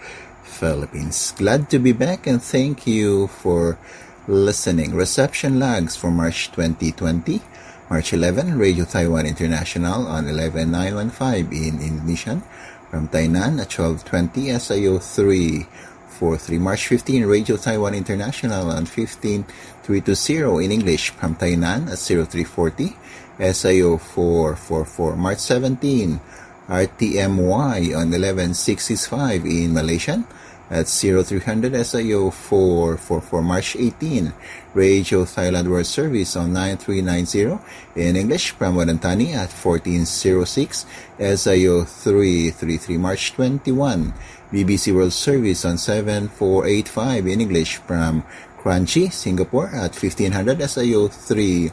Philippines. 0.43 1.33
Glad 1.37 1.69
to 1.71 1.79
be 1.79 1.91
back 1.91 2.27
and 2.27 2.41
thank 2.41 2.87
you 2.87 3.27
for 3.27 3.77
listening. 4.25 4.95
Reception 4.95 5.59
lags 5.59 5.97
for 5.97 6.11
March 6.11 6.47
2020. 6.51 7.41
March 7.89 8.13
11, 8.13 8.53
Radio 8.59 8.85
Taiwan 8.85 9.25
International 9.25 10.05
on 10.05 10.29
11915 10.29 11.49
in 11.49 11.81
Indonesian. 11.81 12.43
From 12.91 13.07
Tainan 13.07 13.57
at 13.57 13.73
1220, 13.73 14.53
SIO 14.61 15.01
343. 15.01 16.59
March 16.59 16.85
15, 16.85 17.25
Radio 17.25 17.57
Taiwan 17.57 17.95
International 17.95 18.69
on 18.69 18.85
15320 18.85 20.65
in 20.65 20.71
English. 20.71 21.09
From 21.09 21.33
Tainan 21.33 21.89
at 21.89 21.97
0340, 21.97 22.95
SIO 23.39 23.99
444. 23.99 25.15
March 25.15 25.39
17, 25.39 26.19
RTMY 26.67 27.97
on 27.97 28.11
11665 28.11 29.45
in 29.47 29.73
Malaysian 29.73 30.27
at 30.69 30.87
0300 30.87 31.73
SIO 31.73 32.31
444 32.31 33.41
March 33.41 33.75
18 33.75 34.33
Radio 34.73 35.25
Thailand 35.25 35.67
World 35.67 35.85
Service 35.85 36.35
on 36.35 36.53
9390 36.53 37.59
in 37.95 38.15
English 38.15 38.51
from 38.51 38.75
Udon 38.75 39.01
Thani 39.01 39.33
at 39.33 39.49
1406 39.49 40.85
SIO 41.19 41.87
333 41.87 42.97
March 42.97 43.33
21 43.33 44.13
BBC 44.51 44.93
World 44.93 45.13
Service 45.13 45.65
on 45.65 45.77
7485 45.77 47.27
in 47.27 47.41
English 47.41 47.77
from 47.77 48.23
Kranji, 48.59 49.11
Singapore 49.11 49.67
at 49.67 49.95
1500 49.95 50.59
SIO 50.59 51.09
3 51.11 51.71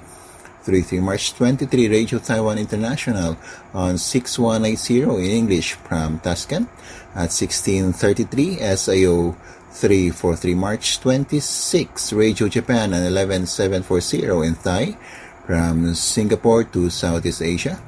33 0.67 0.99
March 0.99 1.33
23 1.35 1.87
Radio 1.87 2.19
Taiwan 2.19 2.59
International 2.59 3.39
on 3.73 3.97
6180 3.97 5.23
in 5.23 5.31
English 5.31 5.75
from 5.87 6.19
Tashkent 6.19 6.67
at 7.15 7.31
1633 7.31 8.59
SIO 8.75 9.37
343 9.71 10.55
March 10.59 10.99
26 10.99 12.13
Radio 12.15 12.49
Japan 12.49 12.93
on 12.93 13.07
11740 13.07 14.43
in 14.43 14.57
Thai 14.59 14.99
from 15.47 15.95
Singapore 15.95 16.65
to 16.65 16.91
Southeast 16.91 17.43
Asia 17.43 17.79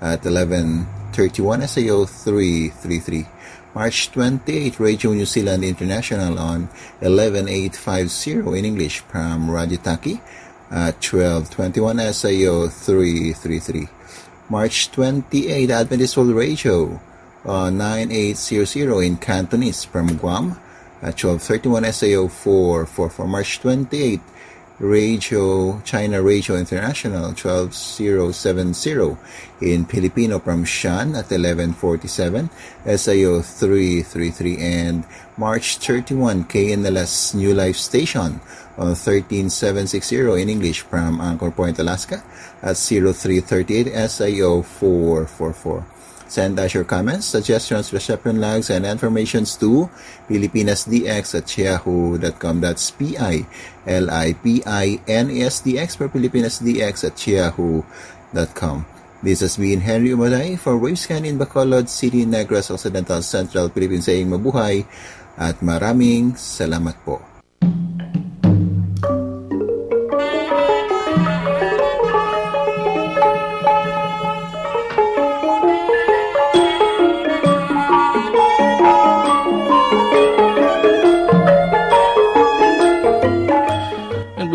at 0.00 0.22
1131 0.22 1.66
SIO 1.66 2.06
333 2.06 3.26
March 3.74 4.12
28 4.12 4.78
Radio 4.78 5.10
New 5.10 5.26
Zealand 5.26 5.64
International 5.64 6.38
on 6.38 6.70
11850 7.02 8.54
in 8.54 8.64
English 8.64 9.00
from 9.10 9.50
Rangitaiki 9.50 10.20
at 10.70 11.02
1221 11.02 11.96
SIO 11.96 12.70
333 12.70 13.88
March 14.50 14.90
28 14.90 15.70
Adventist 15.70 16.16
World 16.16 16.30
Radio 16.30 17.00
uh, 17.44 17.52
on 17.52 17.78
9800 17.78 19.00
in 19.00 19.16
Cantonese 19.16 19.84
from 19.84 20.16
Guam 20.16 20.52
at 21.00 21.22
1231 21.22 21.84
SIO 21.84 22.30
444 22.30 23.26
March 23.26 23.60
28 23.60 24.20
Radio 24.80 25.80
China 25.82 26.22
Radio 26.22 26.54
International 26.54 27.34
12070 27.34 29.16
in 29.60 29.84
Filipino 29.84 30.38
from 30.38 30.64
Shan 30.64 31.16
at 31.16 31.32
1147 31.32 32.48
SIO 32.86 33.42
333 33.42 34.56
and 34.58 35.04
March 35.36 35.78
31 35.78 36.44
KNLS 36.44 37.34
New 37.34 37.54
Life 37.54 37.76
Station 37.76 38.40
on 38.78 38.94
13760 38.94 40.40
in 40.42 40.48
English 40.48 40.82
from 40.82 41.20
Anchor 41.20 41.50
Point, 41.50 41.80
Alaska 41.80 42.22
at 42.62 42.76
0338 42.76 43.88
SIO 43.88 44.64
444. 44.64 45.97
Send 46.28 46.60
us 46.60 46.76
your 46.76 46.84
comments, 46.84 47.24
suggestions, 47.24 47.88
reception 47.88 48.36
logs, 48.36 48.68
and 48.68 48.84
informations 48.84 49.56
to 49.56 49.88
filipinasdx 50.28 51.32
at 51.32 51.48
yahoo.com. 51.56 52.60
That's 52.60 52.92
P-I-L-I-P-I-N-A-S-D-X 52.92 55.88
for 55.96 56.12
filipinasdx 56.12 57.08
at 57.08 57.16
yahoo.com. 57.26 58.78
This 59.18 59.40
has 59.40 59.56
been 59.56 59.80
Henry 59.80 60.14
Umaday 60.14 60.54
for 60.60 60.78
Wavescan 60.78 61.26
in 61.26 61.40
Bacolod 61.40 61.88
City, 61.88 62.28
Negros 62.28 62.70
Occidental, 62.70 63.18
Central 63.24 63.72
Philippines 63.72 64.06
saying 64.06 64.30
mabuhay 64.30 64.86
at 65.34 65.58
maraming 65.58 66.38
salamat 66.38 66.94
po. 67.02 67.18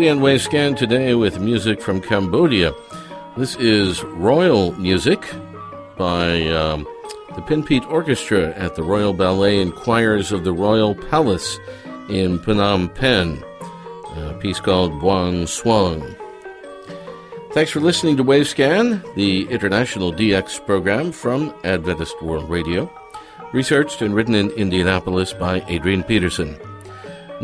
We 0.04 0.10
end 0.10 0.20
Wavescan 0.20 0.76
today 0.76 1.14
with 1.14 1.40
music 1.40 1.80
from 1.80 1.98
Cambodia. 1.98 2.74
This 3.38 3.56
is 3.56 4.04
royal 4.04 4.72
music 4.72 5.34
by 5.96 6.46
um, 6.48 6.86
the 7.34 7.40
Pinpeat 7.40 7.90
Orchestra 7.90 8.50
at 8.50 8.74
the 8.74 8.82
Royal 8.82 9.14
Ballet 9.14 9.62
and 9.62 9.74
Choirs 9.74 10.30
of 10.30 10.44
the 10.44 10.52
Royal 10.52 10.94
Palace 10.94 11.58
in 12.10 12.38
Phnom 12.38 12.94
Penh. 12.94 13.42
A 14.16 14.34
piece 14.34 14.60
called 14.60 14.92
Buang 15.00 15.48
Swang. 15.48 16.14
Thanks 17.52 17.70
for 17.70 17.80
listening 17.80 18.18
to 18.18 18.24
Wavescan, 18.24 19.14
the 19.14 19.48
international 19.48 20.12
DX 20.12 20.66
program 20.66 21.12
from 21.12 21.54
Adventist 21.64 22.20
World 22.20 22.50
Radio, 22.50 22.92
researched 23.54 24.02
and 24.02 24.14
written 24.14 24.34
in 24.34 24.50
Indianapolis 24.50 25.32
by 25.32 25.64
Adrian 25.66 26.02
Peterson. 26.02 26.58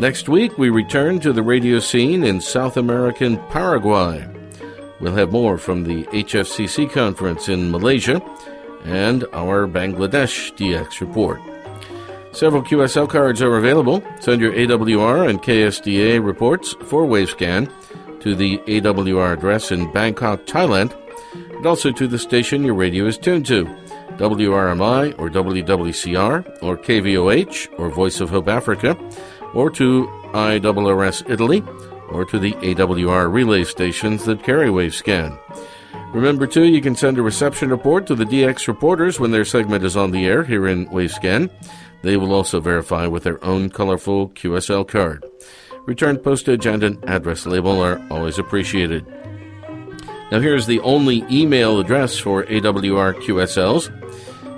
Next 0.01 0.27
week, 0.27 0.57
we 0.57 0.71
return 0.71 1.19
to 1.19 1.31
the 1.31 1.43
radio 1.43 1.77
scene 1.77 2.23
in 2.23 2.41
South 2.41 2.75
American 2.75 3.37
Paraguay. 3.49 4.27
We'll 4.99 5.13
have 5.13 5.31
more 5.31 5.59
from 5.59 5.83
the 5.83 6.05
HFCC 6.05 6.91
conference 6.91 7.49
in 7.49 7.69
Malaysia 7.69 8.19
and 8.83 9.25
our 9.31 9.67
Bangladesh 9.67 10.55
DX 10.55 11.01
report. 11.01 11.39
Several 12.31 12.63
QSL 12.63 13.07
cards 13.07 13.43
are 13.43 13.57
available. 13.57 14.03
Send 14.19 14.41
your 14.41 14.53
AWR 14.53 15.29
and 15.29 15.39
KSDA 15.39 16.25
reports 16.25 16.73
for 16.85 17.03
Wavescan 17.03 17.71
to 18.21 18.33
the 18.33 18.57
AWR 18.57 19.33
address 19.33 19.71
in 19.71 19.91
Bangkok, 19.91 20.47
Thailand, 20.47 20.97
and 21.55 21.67
also 21.67 21.91
to 21.91 22.07
the 22.07 22.17
station 22.17 22.63
your 22.63 22.73
radio 22.73 23.05
is 23.05 23.19
tuned 23.19 23.45
to. 23.45 23.65
WRMI 24.17 25.13
or 25.19 25.29
WWCR 25.29 26.63
or 26.63 26.75
KVOH 26.75 27.79
or 27.79 27.89
Voice 27.91 28.19
of 28.19 28.31
Hope 28.31 28.47
Africa 28.47 28.97
or 29.53 29.69
to 29.71 30.07
IRRS 30.33 31.29
Italy, 31.29 31.63
or 32.09 32.25
to 32.25 32.39
the 32.39 32.53
AWR 32.53 33.31
relay 33.31 33.63
stations 33.63 34.25
that 34.25 34.43
carry 34.43 34.67
Wavescan. 34.67 35.37
Remember, 36.13 36.45
too, 36.45 36.65
you 36.65 36.81
can 36.81 36.95
send 36.95 37.17
a 37.17 37.21
reception 37.21 37.69
report 37.69 38.05
to 38.07 38.15
the 38.15 38.25
DX 38.25 38.67
reporters 38.67 39.19
when 39.19 39.31
their 39.31 39.45
segment 39.45 39.83
is 39.85 39.95
on 39.95 40.11
the 40.11 40.25
air 40.25 40.43
here 40.43 40.67
in 40.67 40.87
Wavescan. 40.87 41.49
They 42.01 42.17
will 42.17 42.33
also 42.33 42.59
verify 42.59 43.07
with 43.07 43.23
their 43.23 43.43
own 43.43 43.69
colorful 43.69 44.29
QSL 44.29 44.87
card. 44.87 45.25
Return 45.85 46.17
postage 46.17 46.65
and 46.65 46.83
an 46.83 46.99
address 47.07 47.45
label 47.45 47.79
are 47.81 48.01
always 48.09 48.37
appreciated. 48.37 49.05
Now, 50.31 50.39
here's 50.39 50.65
the 50.65 50.79
only 50.81 51.25
email 51.29 51.79
address 51.79 52.17
for 52.17 52.43
AWR 52.43 53.15
QSLs. 53.15 53.89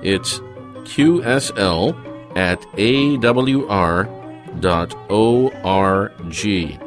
It's 0.04 0.40
qsl 0.84 1.96
at 2.36 2.62
awr 2.62 4.23
awr.org. 4.62 6.80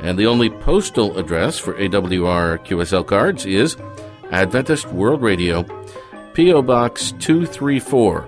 And 0.00 0.18
the 0.18 0.26
only 0.26 0.50
postal 0.50 1.16
address 1.16 1.56
for 1.58 1.74
AWR 1.74 2.58
QSL 2.66 3.06
cards 3.06 3.46
is 3.46 3.76
Adventist 4.30 4.88
World 4.88 5.22
Radio, 5.22 5.64
P.O. 6.34 6.60
Box 6.62 7.12
234, 7.20 8.26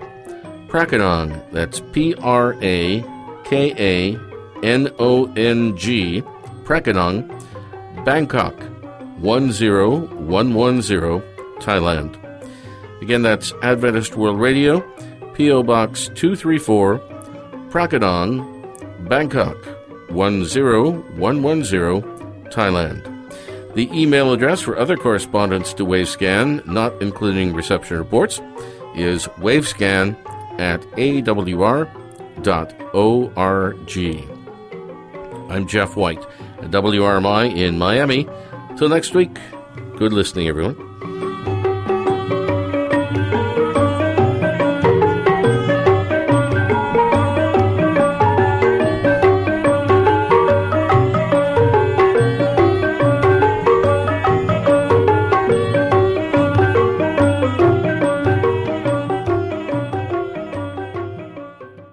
Prakanong, 0.68 1.42
that's 1.52 1.80
P 1.92 2.14
R 2.14 2.54
A 2.62 3.04
K 3.44 3.74
A 3.78 4.16
N 4.62 4.88
O 4.98 5.30
N 5.34 5.76
G, 5.76 6.22
Prakanong, 6.64 7.28
Bangkok 8.04 8.58
10110, 9.20 11.22
Thailand. 11.60 12.16
Again, 13.02 13.22
that's 13.22 13.52
Adventist 13.62 14.16
World 14.16 14.40
Radio, 14.40 14.80
P.O. 15.34 15.62
Box 15.62 16.08
234, 16.14 16.98
Prakanong, 17.68 18.55
Bangkok 19.08 19.56
10110, 20.10 22.02
Thailand. 22.50 23.12
The 23.74 23.88
email 23.92 24.32
address 24.32 24.60
for 24.60 24.76
other 24.76 24.96
correspondence 24.96 25.72
to 25.74 25.84
Wavescan, 25.84 26.66
not 26.66 27.00
including 27.00 27.54
reception 27.54 27.98
reports, 27.98 28.40
is 28.96 29.26
wavescan 29.38 30.16
at 30.58 30.80
awr.org. 30.96 31.86
I'm 35.50 35.66
Jeff 35.68 35.96
White 35.96 36.26
at 36.58 36.70
WRMI 36.70 37.56
in 37.56 37.78
Miami. 37.78 38.26
Till 38.76 38.88
next 38.88 39.14
week, 39.14 39.38
good 39.96 40.12
listening, 40.12 40.48
everyone. 40.48 40.85